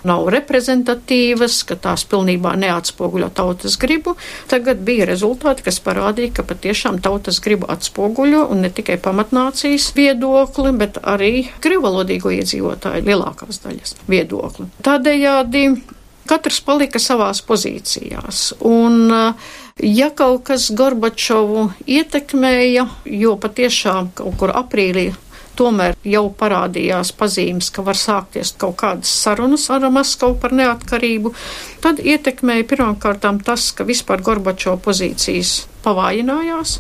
nav 0.10 0.30
reprezentatīvas, 0.34 1.62
ka 1.69 1.78
tās 1.80 2.06
pilnībā 2.10 2.56
neatspoguļo 2.60 3.32
tautas 3.38 3.78
gribu. 3.82 4.15
Tagad 4.52 4.84
bija 4.88 5.08
rezultāti, 5.10 5.65
kas 5.67 5.82
parādīja, 5.86 6.39
ka 6.39 6.48
patiešām 6.50 7.02
tautas 7.06 7.41
gribu 7.43 7.69
atspoguļo 7.72 8.45
un 8.50 8.65
ne 8.65 8.74
tikai 8.74 9.00
pamatnācijas 9.04 9.91
viedokli, 9.98 10.74
bet 10.80 11.00
arī 11.04 11.48
krivalodīgo 11.63 12.34
iedzīvotāju 12.39 13.08
lielākās 13.08 13.63
daļas 13.65 13.95
viedokli. 14.10 14.69
Tādējādi 14.86 15.65
katrs 16.30 16.60
palika 16.62 17.02
savās 17.02 17.41
pozīcijās. 17.45 18.52
Un, 18.65 19.10
Ja 19.80 20.10
kaut 20.12 20.41
kas 20.50 20.65
Gorbačovu 20.76 21.69
ietekmēja, 21.88 22.84
jo 23.08 23.36
patiešām 23.39 24.10
kaut 24.17 24.36
kur 24.41 24.52
aprīlī 24.52 25.06
tomēr 25.60 25.98
jau 26.08 26.26
parādījās 26.41 27.13
pazīmes, 27.19 27.72
ka 27.76 27.86
var 27.86 28.00
sākties 28.00 28.56
kaut 28.60 28.78
kādas 28.82 29.12
sarunas 29.24 29.67
ar 29.76 29.88
Maskavu 29.93 30.39
par 30.41 30.56
neatkarību, 30.56 31.34
tad 31.84 32.00
ietekmēja 32.04 32.67
pirmkārtām 32.74 33.41
tas, 33.45 33.72
ka 33.76 33.88
vispār 33.88 34.24
Gorbačo 34.26 34.78
pozīcijas 34.86 35.56
pavājinājās 35.84 36.80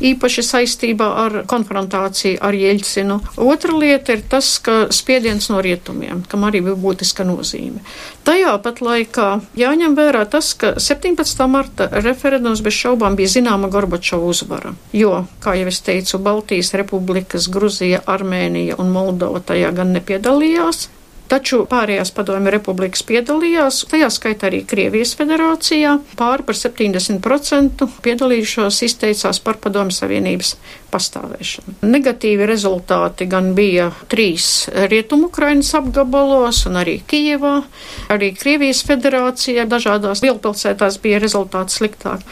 īpaši 0.00 0.44
saistībā 0.46 1.08
ar 1.24 1.36
konfrontāciju 1.50 2.40
ar 2.44 2.56
Jeļcinu. 2.56 3.20
Otra 3.44 3.76
lieta 3.78 4.16
ir 4.16 4.24
tas, 4.30 4.56
ka 4.64 4.88
spiediens 4.94 5.50
no 5.52 5.60
rietumiem, 5.64 6.24
kam 6.28 6.46
arī 6.48 6.62
bija 6.64 6.78
būtiska 6.80 7.26
nozīme. 7.28 7.84
Tajā 8.24 8.56
pat 8.64 8.80
laikā 8.84 9.28
jāņem 9.60 9.96
vērā 9.98 10.24
tas, 10.30 10.54
ka 10.58 10.74
17. 10.80 11.46
marta 11.50 11.88
referendums 11.92 12.64
bez 12.64 12.76
šaubām 12.78 13.18
bija 13.18 13.34
zināma 13.36 13.68
Gorbačova 13.72 14.30
uzvara, 14.32 14.74
jo, 14.96 15.24
kā 15.44 15.56
jau 15.60 15.68
es 15.70 15.80
teicu, 15.84 16.18
Baltijas 16.24 16.72
republikas, 16.78 17.50
Gruzija, 17.52 18.02
Armēnija 18.06 18.78
un 18.80 18.92
Moldova 18.94 19.42
tajā 19.44 19.74
gan 19.76 19.92
nepiedalījās, 19.96 20.88
Taču 21.28 21.62
pārējās 21.68 22.12
padomju 22.14 22.52
republikas 22.52 23.00
piedalījās, 23.08 23.80
tajā 23.88 24.10
skaitā 24.12 24.50
arī 24.50 24.60
Krievijas 24.68 25.14
federācijā. 25.16 25.96
Pāri 26.20 26.44
par 26.44 26.58
70% 26.58 27.86
piedalījušos 28.04 28.82
izteicās 28.84 29.40
par 29.44 29.56
padomju 29.64 29.96
savienības 29.96 30.54
pastāvēšanu. 30.94 31.78
Negatīvi 31.88 32.46
rezultāti 32.48 33.26
gan 33.30 33.52
bija 33.56 33.88
trīs 34.12 34.68
Rietumu-Ukrainas 34.68 35.72
apgabalos 35.80 36.64
un 36.68 36.78
arī 36.82 36.98
Kijevā, 37.08 37.56
arī 38.12 38.30
Krievijas 38.36 38.84
federācijā 38.86 39.66
dažādās 39.70 40.22
lielpilsētās 40.24 41.00
bija 41.02 41.22
rezultāti 41.24 41.78
sliktāk. 41.78 42.22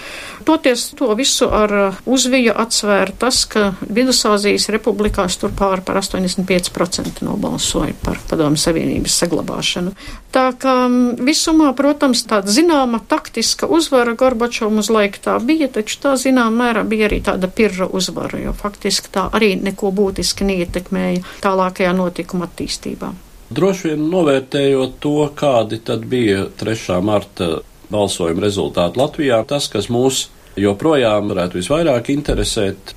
Toties 0.45 0.89
to 0.99 1.13
visu 1.19 1.47
ar 1.55 1.95
uzviju 2.07 2.55
atsvēra 2.59 3.15
tas, 3.19 3.45
ka 3.51 3.73
Vidusāzijas 3.83 4.69
republikās 4.75 5.39
tur 5.39 5.55
pāri 5.59 5.85
par 5.87 6.01
85% 6.03 7.23
nobalsoja 7.27 7.95
par 8.03 8.19
padomju 8.31 8.61
savienības 8.83 9.17
saglabāšanu. 9.23 9.93
Tā 10.33 10.53
kā 10.59 10.75
visumā, 11.23 11.73
protams, 11.77 12.25
tāda 12.27 12.51
zināma 12.51 13.01
taktiska 13.09 13.67
uzvara 13.67 14.15
Gorbačovam 14.15 14.81
uz 14.83 14.91
laiku 14.91 15.19
tā 15.23 15.39
bija, 15.41 15.69
taču 15.69 15.99
tā 16.03 16.15
zināmā 16.17 16.73
mērā 16.73 16.85
bija 16.89 17.09
arī 17.09 17.23
tāda 17.23 17.49
pirra 17.49 17.87
uzvara, 17.87 18.39
jo 18.41 18.53
faktiski 18.53 19.13
tā 19.13 19.29
arī 19.33 19.55
neko 19.61 19.93
būtiski 19.93 20.47
neietekmēja 20.49 21.23
tālākajā 21.43 21.93
notikuma 21.97 22.49
attīstībā. 22.49 23.13
Droši 23.53 23.93
vien 23.93 24.07
novērtējot 24.09 24.97
to, 25.03 25.19
kādi 25.37 25.83
tad 25.85 26.07
bija 26.09 26.47
3. 26.59 27.01
marta 27.05 27.61
balsojuma 27.93 28.41
rezultāti 28.41 28.99
Latvijā, 28.99 29.43
tas, 29.45 29.69
kas 29.69 29.91
mūs 29.93 30.31
joprojām 30.57 31.29
varētu 31.29 31.61
visvairāk 31.61 32.09
interesēt, 32.15 32.95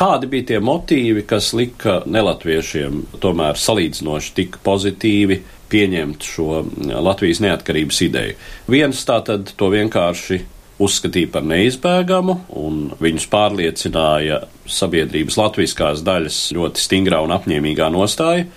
kādi 0.00 0.30
bija 0.32 0.48
tie 0.52 0.60
motīvi, 0.64 1.26
kas 1.28 1.52
lika 1.56 2.00
nelatviešiem 2.08 3.02
tomēr 3.20 3.58
salīdzinoši 3.60 4.36
tik 4.38 4.56
pozitīvi 4.64 5.40
pieņemt 5.70 6.24
šo 6.26 6.62
Latvijas 7.04 7.42
neatkarības 7.44 8.00
ideju. 8.08 8.38
Viens 8.72 9.04
tā 9.06 9.20
tad 9.26 9.52
to 9.60 9.68
vienkārši 9.70 10.40
uzskatīja 10.80 11.28
par 11.34 11.44
neizbēgamu, 11.44 12.38
un 12.56 12.80
viņus 13.02 13.28
pārliecināja 13.30 14.40
sabiedrības 14.70 15.36
latviskās 15.36 16.02
daļas 16.06 16.40
ļoti 16.56 16.84
stingrā 16.86 17.20
un 17.26 17.36
apņēmīgā 17.36 17.90
nostāja. 17.92 18.48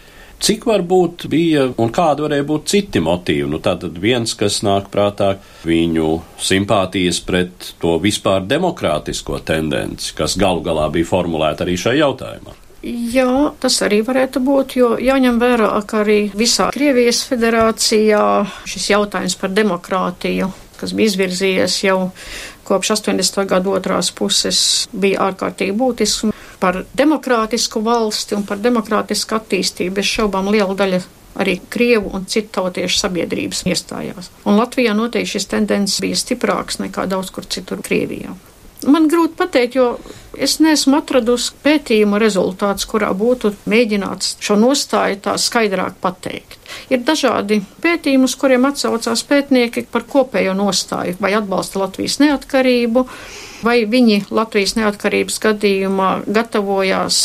Cik 0.44 0.66
varbūt 0.68 1.24
bija 1.32 1.70
un 1.80 1.92
kādi 1.96 2.26
varēja 2.26 2.44
būt 2.44 2.66
citi 2.68 3.00
motīvi? 3.00 3.46
Nu, 3.48 3.62
tātad 3.64 3.96
viens, 4.04 4.34
kas 4.36 4.58
nāk 4.68 4.90
prātā, 4.92 5.38
viņu 5.64 6.18
simpātijas 6.36 7.22
pret 7.24 7.70
to 7.80 7.94
vispār 8.04 8.44
demokrātisko 8.44 9.40
tendenci, 9.48 10.12
kas 10.18 10.36
galu 10.42 10.60
galā 10.66 10.90
bija 10.92 11.08
formulēta 11.08 11.64
arī 11.64 11.78
šajā 11.80 12.02
jautājumā. 12.02 12.58
Jā, 12.84 13.54
tas 13.64 13.80
arī 13.88 14.02
varētu 14.04 14.44
būt, 14.44 14.76
jo 14.82 14.92
jāņem 15.00 15.40
vērā, 15.40 15.72
ka 15.88 16.02
arī 16.04 16.20
visā 16.36 16.68
Krievijas 16.76 17.24
federācijā 17.30 18.26
šis 18.68 18.90
jautājums 18.92 19.40
par 19.40 19.56
demokrātiju, 19.56 20.52
kas 20.82 20.92
bija 20.92 21.14
izvirzījies 21.14 21.80
jau 21.86 22.00
kopš 22.68 22.98
80. 22.98 23.46
gadu 23.48 23.78
otrās 23.80 24.12
puses, 24.12 24.90
bija 24.92 25.24
ārkārtīgi 25.30 25.80
būtisks 25.80 26.34
par 26.64 26.86
demokrātisku 26.96 27.82
valsti 27.84 28.38
un 28.38 28.48
par 28.48 28.62
demokrātisku 28.64 29.36
attīstību. 29.36 29.98
Bez 30.00 30.08
šaubām 30.08 30.48
liela 30.54 30.78
daļa 30.80 31.02
arī 31.44 31.58
krievu 31.74 32.14
un 32.16 32.24
citu 32.30 32.54
tautiešu 32.60 33.02
sabiedrības 33.02 33.66
iestājās. 33.68 34.32
Un 34.48 34.62
Latvijā 34.62 34.96
noteikti 34.96 35.36
šis 35.36 35.50
tendences 35.52 36.00
bija 36.04 36.20
stiprāks 36.20 36.80
nekā 36.80 37.08
daudz 37.12 37.34
kur 37.36 37.50
citur 37.50 37.84
Krievijā. 37.84 38.36
Man 38.84 39.08
grūti 39.08 39.38
pateikt, 39.40 39.78
jo 39.78 39.86
es 40.36 40.58
neesmu 40.60 40.98
atradusi 40.98 41.54
pētījumu 41.64 42.20
rezultātus, 42.20 42.88
kurā 42.90 43.14
būtu 43.16 43.54
mēģināts 43.72 44.36
šo 44.44 44.58
nostāju 44.60 45.22
tā 45.24 45.38
skaidrāk 45.40 45.96
pateikt. 46.04 46.60
Ir 46.92 47.04
dažādi 47.08 47.62
pētījumi, 47.84 48.28
uz 48.28 48.36
kuriem 48.40 48.68
atsaucās 48.68 49.24
pētnieki 49.30 49.86
par 49.92 50.04
kopējo 50.10 50.56
nostāju, 50.58 51.16
vai 51.24 51.32
atbalsta 51.38 51.80
Latvijas 51.84 52.20
neatkarību, 52.24 53.08
vai 53.64 53.84
viņi 53.90 54.26
Latvijas 54.34 54.76
neatkarības 54.80 55.40
gadījumā 55.44 56.10
gatavojās 56.28 57.22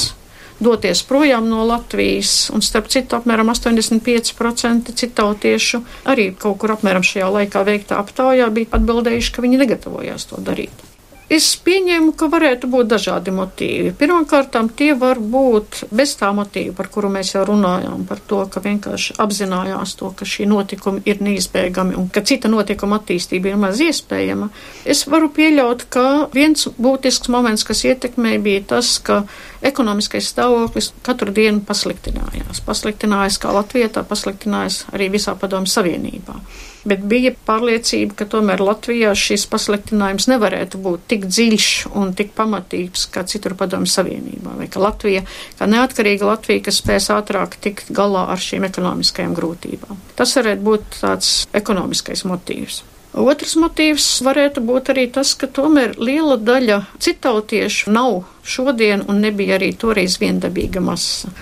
doties 0.60 1.02
projām 1.06 1.48
no 1.50 1.64
Latvijas, 1.66 2.50
un 2.54 2.64
starp 2.64 2.90
citu 2.90 3.18
apmēram 3.18 3.52
85% 3.52 4.94
citautiešu 4.98 5.82
arī 6.10 6.30
kaut 6.34 6.58
kur 6.62 6.74
apmēram 6.74 7.06
šajā 7.06 7.30
laikā 7.38 7.64
veiktā 7.68 7.98
aptaujā 8.02 8.50
bija 8.54 8.78
atbildējuši, 8.80 9.34
ka 9.34 9.44
viņi 9.46 9.64
negatavojās 9.64 10.30
to 10.32 10.42
darīt. 10.42 10.87
Es 11.28 11.46
pieņēmu, 11.60 12.14
ka 12.16 12.24
varētu 12.32 12.70
būt 12.72 12.86
dažādi 12.88 13.32
motīvi. 13.36 13.90
Pirmkārt, 14.00 14.54
tie 14.78 14.94
var 14.96 15.18
būt 15.20 15.82
bez 15.92 16.14
tā 16.16 16.30
motīva, 16.32 16.72
par 16.78 16.88
kuru 16.88 17.10
mēs 17.12 17.34
jau 17.34 17.42
runājām, 17.44 18.06
par 18.08 18.22
to, 18.30 18.38
ka 18.48 18.62
vienkārši 18.64 19.18
apzinājās 19.20 19.92
to, 20.00 20.08
ka 20.16 20.24
šī 20.24 20.46
notikuma 20.48 21.02
ir 21.04 21.20
neizbēgami 21.20 21.98
un 22.00 22.08
ka 22.08 22.22
cita 22.24 22.48
notikuma 22.48 22.96
attīstība 23.02 23.52
ir 23.52 23.60
maz 23.60 23.82
iespējama. 23.84 24.48
Es 24.88 25.04
varu 25.04 25.28
pieļaut, 25.36 25.84
ka 25.92 26.06
viens 26.32 26.64
būtisks 26.80 27.28
moments, 27.28 27.66
kas 27.68 27.84
ietekmēja, 27.84 28.40
bija 28.48 28.64
tas, 28.72 28.94
ka 28.96 29.20
ekonomiskais 29.60 30.32
stāvoklis 30.32 30.94
katru 31.04 31.36
dienu 31.36 31.60
pasliktinājās. 31.68 32.64
Pasliktinājās 32.64 33.36
kā 33.44 33.52
Latvijā, 33.52 33.92
tā 33.92 34.06
pasliktinājās 34.08 34.86
arī 34.96 35.12
visā 35.18 35.36
padomu 35.36 35.68
savienībā 35.68 36.40
bet 36.88 37.04
bija 37.08 37.32
pārliecība, 37.48 38.16
ka 38.18 38.26
tomēr 38.32 38.62
Latvijā 38.64 39.14
šis 39.18 39.46
pasliktinājums 39.50 40.28
nevarētu 40.30 40.80
būt 40.82 41.06
tik 41.12 41.26
dziļš 41.28 41.68
un 41.98 42.12
tik 42.18 42.34
pamatīgs 42.38 43.08
kā 43.12 43.24
citur 43.28 43.56
padomju 43.58 43.90
savienībā, 43.92 44.56
vai 44.58 44.68
ka 44.72 44.82
Latvija, 44.82 45.24
kā 45.58 45.68
neatkarīga 45.70 46.28
Latvija, 46.32 46.66
kas 46.68 46.82
spēs 46.82 47.10
ātrāk 47.14 47.58
tikt 47.62 47.92
galā 47.94 48.28
ar 48.32 48.42
šīm 48.42 48.66
ekonomiskajām 48.68 49.34
grūtībām. 49.38 49.98
Tas 50.18 50.36
varētu 50.38 50.64
būt 50.70 51.02
tāds 51.02 51.34
ekonomiskais 51.56 52.24
motīvs. 52.28 52.84
Otrs 53.18 53.56
motīvs 53.58 54.06
varētu 54.22 54.62
būt 54.68 54.92
arī 54.92 55.06
tas, 55.10 55.32
ka 55.34 55.48
tomēr 55.48 55.96
liela 55.96 56.36
daļa 56.36 56.82
citautiešu 57.02 57.90
nav 57.94 58.20
šodien 58.44 59.02
un 59.08 59.22
nebija 59.24 59.56
arī 59.56 59.72
toreiz 59.72 60.18
viendabīga 60.20 60.82
masa. 60.84 61.32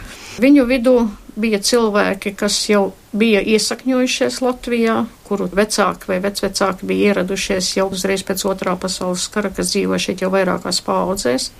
Viņu 0.40 0.66
vidū 0.68 0.96
bija 1.36 1.60
cilvēki, 1.60 2.32
kas 2.38 2.56
jau 2.70 2.90
bija 3.16 3.42
iesakņojušies 3.44 4.40
Latvijā, 4.44 4.96
kuru 5.28 5.48
vecāki 5.52 6.10
vai 6.10 6.18
vecvecāki 6.24 6.88
bija 6.88 7.12
ieradušies 7.12 7.74
jau 7.76 7.88
uzreiz 7.92 8.24
pēc 8.26 8.44
otrā 8.48 8.76
pasaules 8.80 9.28
kara, 9.32 9.52
kas 9.52 9.74
dzīvo 9.74 10.00
šeit 10.00 10.24
jau 10.24 10.32
vairākās 10.32 10.80
paudzēs. 10.86 11.50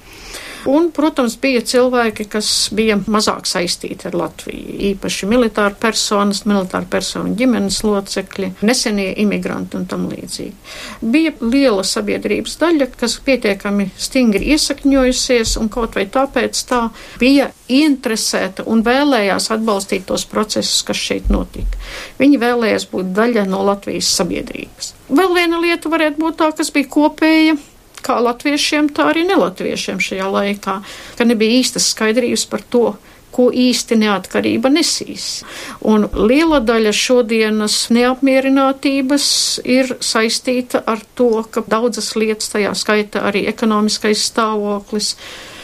Un, 0.66 0.88
protams, 0.90 1.36
bija 1.38 1.60
cilvēki, 1.62 2.26
kas 2.30 2.48
bija 2.74 2.96
mazāk 3.06 3.46
saistīti 3.46 4.08
ar 4.08 4.16
Latviju, 4.18 4.78
īpaši 4.90 5.28
militāri 5.30 5.76
personas, 5.78 6.42
militāri 6.48 6.88
personu 6.90 7.36
ģimenes 7.38 7.78
locekļi, 7.86 8.50
nesenie 8.66 9.12
imigranti 9.22 9.78
un 9.78 9.86
tam 9.86 10.08
līdzīgi. 10.10 10.54
Bija 11.06 11.34
liela 11.44 11.84
sabiedrības 11.86 12.58
daļa, 12.62 12.88
kas 12.98 13.18
pietiekami 13.26 13.90
stingri 13.94 14.50
iesakņojusies 14.56 15.54
un 15.60 15.70
kaut 15.72 15.94
vai 15.98 16.08
tāpēc 16.10 16.64
tā 16.66 16.82
bija 17.22 17.52
ieinteresēta 17.70 18.66
un 18.66 18.82
vēlējās 18.86 19.50
atbalstīt 19.54 20.08
tos 20.10 20.26
procesus, 20.30 20.82
kas 20.86 20.98
šeit 20.98 21.30
notika. 21.30 21.78
Viņi 22.18 22.42
vēlējās 22.42 22.90
būt 22.90 23.14
daļa 23.14 23.46
no 23.50 23.62
Latvijas 23.70 24.10
sabiedrības. 24.18 24.92
Vēl 25.14 25.34
viena 25.38 25.62
lieta 25.62 25.90
varētu 25.92 26.22
būt 26.22 26.38
tā, 26.42 26.50
kas 26.58 26.74
bija 26.74 26.90
kopēja 26.90 27.56
kā 28.06 28.20
latviešiem, 28.22 28.92
tā 28.94 29.10
arī 29.12 29.26
nelatviešiem 29.28 30.00
šajā 30.02 30.30
laikā, 30.38 30.78
ka 31.18 31.28
nebija 31.28 31.60
īstas 31.60 31.90
skaidrības 31.92 32.46
par 32.50 32.64
to, 32.70 32.86
ko 33.36 33.50
īsti 33.52 33.98
neatkarība 34.00 34.70
nesīs. 34.72 35.42
Un 35.84 36.06
liela 36.16 36.62
daļa 36.64 36.92
šodienas 36.96 37.76
neapmierinātības 37.92 39.26
ir 39.76 39.92
saistīta 40.00 40.80
ar 40.88 41.02
to, 41.18 41.44
ka 41.50 41.64
daudzas 41.68 42.14
lietas, 42.16 42.48
tajā 42.54 42.72
skaita 42.78 43.26
arī 43.28 43.44
ekonomiskais 43.50 44.24
stāvoklis, 44.30 45.14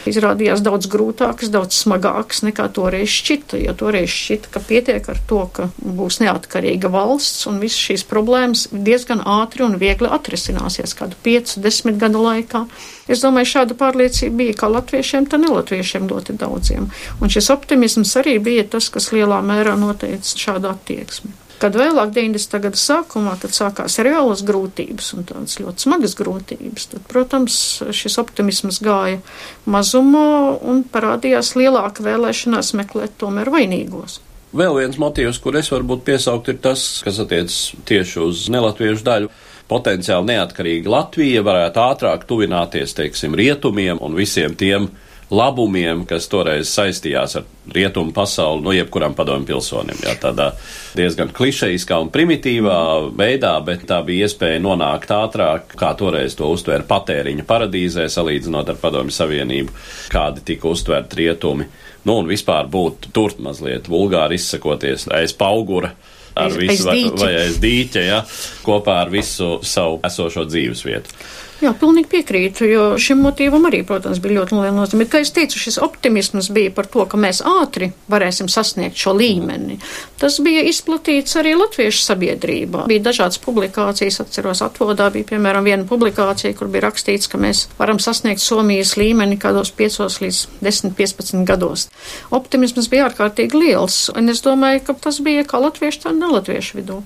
izrādījās 0.09 0.63
daudz 0.63 0.87
grūtākas, 0.91 1.51
daudz 1.53 1.77
smagākas 1.79 2.43
nekā 2.47 2.67
toreiz 2.75 3.11
šķita. 3.13 3.59
Jo 3.63 3.75
toreiz 3.77 4.11
šķita, 4.11 4.51
ka 4.53 4.61
pietiek 4.63 5.09
ar 5.09 5.19
to, 5.29 5.41
ka 5.53 5.69
būs 5.77 6.19
neatkarīga 6.23 6.91
valsts 6.93 7.47
un 7.49 7.59
visas 7.63 7.81
šīs 7.87 8.05
problēmas 8.09 8.67
diezgan 8.71 9.23
ātri 9.23 9.65
un 9.67 9.77
viegli 9.81 10.09
atrisināsies 10.11 10.95
kādu 10.99 11.19
5-10 11.25 11.99
gadu 12.01 12.23
laikā. 12.23 12.65
Es 13.11 13.23
domāju, 13.23 13.51
šāda 13.57 13.77
pārliecība 13.79 14.39
bija 14.43 14.57
kā 14.63 14.71
latviešiem, 14.71 15.27
tā 15.31 15.39
nelatviešiem 15.41 16.09
ļoti 16.11 16.37
daudziem. 16.39 16.89
Un 17.19 17.33
šis 17.33 17.51
optimisms 17.53 18.15
arī 18.19 18.37
bija 18.43 18.67
tas, 18.75 18.89
kas 18.93 19.11
lielā 19.15 19.41
mērā 19.45 19.75
noteica 19.79 20.37
šādu 20.45 20.71
attieksmi. 20.71 21.33
Kad 21.63 21.77
vēlāk, 21.79 22.09
90. 22.11 22.59
gada 22.65 22.75
sākumā, 22.79 23.37
kad 23.39 23.53
sākās 23.55 23.95
reālas 24.03 24.41
grūtības 24.43 25.13
un 25.15 25.23
tādas 25.29 25.55
ļoti 25.61 25.85
smagas 25.85 26.17
grūtības, 26.19 26.89
tad, 26.91 27.05
protams, 27.07 27.55
šis 27.95 28.19
optimisms 28.19 28.81
gāja 28.83 29.21
mazumā 29.63 30.57
un 30.59 30.81
parādījās 30.91 31.53
lielāka 31.55 32.03
vēlēšanās 32.03 32.73
meklēt 32.81 33.15
tomēr 33.21 33.53
vainīgos. 33.53 34.19
Vēl 34.53 34.75
viens 34.81 34.99
motīvs, 34.99 35.39
kur 35.39 35.55
es 35.57 35.71
varbūt 35.71 36.03
piesaukt, 36.05 36.51
ir 36.51 36.59
tas, 36.61 36.83
kas 37.05 37.23
attiecas 37.23 37.61
tieši 37.87 38.19
uz 38.21 38.43
nelatviešu 38.51 39.07
daļu 39.07 39.31
potenciāli 39.71 40.33
neatkarīga 40.33 40.91
Latvija 40.91 41.47
varētu 41.47 41.81
ātrāk 41.81 42.27
tuvināties, 42.27 42.91
teiksim, 42.99 43.39
rietumiem 43.39 44.03
un 44.03 44.19
visiem 44.19 44.59
tiem 44.59 44.91
labumiem, 45.33 46.03
kas 46.07 46.27
toreiz 46.31 46.69
saistījās 46.73 47.37
ar 47.39 47.45
rietumu 47.73 48.13
pasauli, 48.13 48.61
no 48.61 48.69
nu, 48.69 48.75
jebkuram 48.77 49.15
padomju 49.17 49.47
pilsonim. 49.49 49.97
Jā, 50.03 50.15
tādā 50.21 50.51
diezgan 50.97 51.31
klišejiskā 51.33 51.97
un 52.03 52.11
primitīvā 52.13 52.79
veidā, 53.17 53.53
bet 53.65 53.87
tā 53.89 54.01
bija 54.05 54.27
iespēja 54.27 54.61
nonākt 54.63 55.13
ātrāk, 55.15 55.73
kā 55.79 55.93
toreiz 55.99 56.37
to 56.37 56.51
uztvēra 56.53 56.85
patēriņa 56.89 57.47
paradīzē, 57.49 58.07
salīdzinot 58.13 58.73
ar 58.73 58.81
padomju 58.81 59.15
savienību, 59.15 59.77
kādi 60.13 60.45
tika 60.53 60.69
uztverti 60.73 61.23
rietumi. 61.23 61.69
Nu, 62.03 62.19
un 62.19 62.27
vispār 62.27 62.67
būt 62.69 63.09
tur 63.15 63.33
mazliet 63.41 63.87
vulgāri 63.89 64.37
izsakoties 64.39 65.07
aiz 65.15 65.33
paugura 65.39 65.93
ar 66.35 66.49
aiz, 66.49 66.57
visu, 66.59 66.89
aiz 66.89 67.07
vai, 67.07 67.21
vai 67.21 67.31
aiz 67.45 67.61
dīķa, 67.63 68.03
ja, 68.03 68.19
kopā 68.65 68.99
ar 69.05 69.13
visu 69.13 69.59
savu 69.65 70.01
esošo 70.05 70.45
dzīves 70.49 70.83
vietu. 70.85 71.15
Jā, 71.63 71.71
pilnīgi 71.79 72.09
piekrītu, 72.11 72.65
jo 72.67 72.85
šim 72.99 73.21
motīvam 73.23 73.63
arī, 73.69 73.85
protams, 73.87 74.19
bija 74.19 74.41
ļoti 74.41 74.57
liela 74.57 74.73
nozīme. 74.75 75.05
Kā 75.07 75.21
es 75.23 75.29
teicu, 75.31 75.55
šis 75.61 75.77
optimisms 75.79 76.49
bija 76.51 76.73
par 76.75 76.89
to, 76.91 77.05
ka 77.07 77.15
mēs 77.15 77.39
ātri 77.47 77.93
varēsim 78.11 78.49
sasniegt 78.51 78.99
šo 78.99 79.13
līmeni. 79.15 79.77
Tas 80.19 80.41
bija 80.43 80.65
izplatīts 80.67 81.37
arī 81.39 81.53
latviešu 81.55 82.01
sabiedrībā. 82.03 82.83
Bija 82.91 83.05
dažādas 83.05 83.39
publikācijas, 83.45 84.19
atceros, 84.25 84.59
atvodā 84.65 85.07
bija, 85.13 85.29
piemēram, 85.31 85.63
viena 85.63 85.87
publikācija, 85.87 86.51
kur 86.59 86.67
bija 86.73 86.89
rakstīts, 86.89 87.31
ka 87.31 87.39
mēs 87.39 87.69
varam 87.79 88.01
sasniegt 88.03 88.43
Somijas 88.43 88.97
līmeni 88.99 89.39
kādos 89.39 89.71
5 89.71 90.19
līdz 90.25 90.41
10, 90.67 90.97
15 90.99 91.47
gados. 91.47 91.87
Optimisms 92.35 92.91
bija 92.91 93.07
ārkārtīgi 93.07 93.63
liels, 93.63 94.09
un 94.11 94.27
es 94.35 94.43
domāju, 94.43 94.83
ka 94.89 94.97
tas 95.07 95.21
bija 95.23 95.47
kā 95.47 95.63
latviešu, 95.63 96.03
tā 96.09 96.15
nelatviešu 96.19 96.81
vidū. 96.81 96.99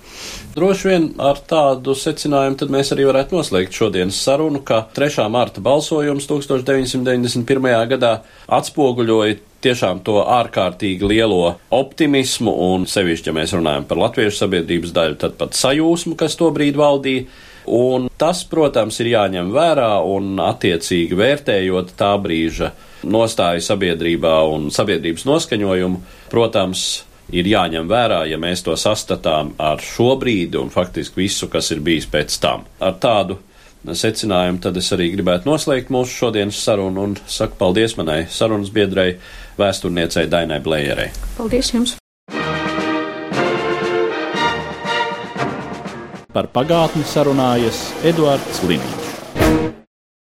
Droši 0.57 0.89
vien 0.89 1.07
ar 1.21 1.37
tādu 1.45 1.93
secinājumu 1.93 2.57
tad 2.57 2.73
mēs 2.73 2.89
arī 2.95 3.05
varētu 3.05 3.37
noslēgt 3.37 3.77
šodienas 3.77 4.17
sarunu 4.17 4.46
sarunu, 4.47 4.63
ka 4.63 4.87
3. 4.93 5.29
marta 5.29 5.61
balsojums 5.61 6.27
1991. 6.27 7.87
gadā 7.89 8.23
atspoguļoja 8.47 9.35
tiešām 9.61 9.99
to 10.03 10.23
ārkārtīgi 10.23 11.03
lielo 11.03 11.57
optimismu, 11.69 12.51
un 12.51 12.85
sevišķi, 12.87 13.29
ja 13.29 13.33
mēs 13.33 13.53
runājam 13.53 13.85
par 13.85 13.97
latviešu 13.97 14.37
sabiedrības 14.37 14.93
daļu, 14.93 15.17
tad 15.19 15.35
pat 15.37 15.53
sajūsmu, 15.53 16.15
kas 16.15 16.37
to 16.37 16.51
brīdi 16.51 16.77
valdīja. 16.77 17.25
Un 17.67 18.07
tas, 18.17 18.45
protams, 18.47 19.01
ir 19.01 19.09
jāņem 19.11 19.51
vērā 19.51 19.99
un 20.07 20.39
attiecīgi 20.39 21.17
vērtējot 21.17 21.91
tā 21.99 22.13
brīža 22.15 22.71
nostāju 23.03 23.59
sabiedrībā 23.65 24.37
un 24.47 24.69
sabiedrības 24.71 25.27
noskaņojumu, 25.27 25.99
protams, 26.31 26.85
ir 27.35 27.49
jāņem 27.51 27.89
vērā, 27.91 28.21
ja 28.31 28.39
mēs 28.39 28.63
to 28.63 28.77
sastatām 28.79 29.51
ar 29.59 29.83
šo 29.83 30.13
brīdi 30.21 30.55
un 30.61 30.71
faktiski 30.71 31.25
visu, 31.25 31.51
kas 31.51 31.73
ir 31.75 31.83
bijis 31.83 32.07
pēc 32.07 32.39
tam. 32.39 32.63
Ar 32.79 32.95
tādu 33.03 33.41
secinājumu 33.95 34.61
tad 34.63 34.77
es 34.79 34.89
arī 34.95 35.11
gribētu 35.13 35.49
noslēgt 35.49 35.91
mūsu 35.93 36.23
šodienas 36.23 36.59
sarunu 36.63 37.05
un 37.07 37.15
saku 37.27 37.55
paldies 37.59 37.95
manai 37.99 38.25
sarunas 38.31 38.73
biedrai, 38.73 39.13
vēsturniecei 39.59 40.27
Dainai 40.31 40.59
Blējerei. 40.63 41.09
Paldies 41.37 41.73
jums! 41.75 41.97
Par 46.37 46.51
pagātni 46.53 47.07
sarunājas 47.07 47.87
Eduards 48.05 48.63
Liniņš. 48.67 49.06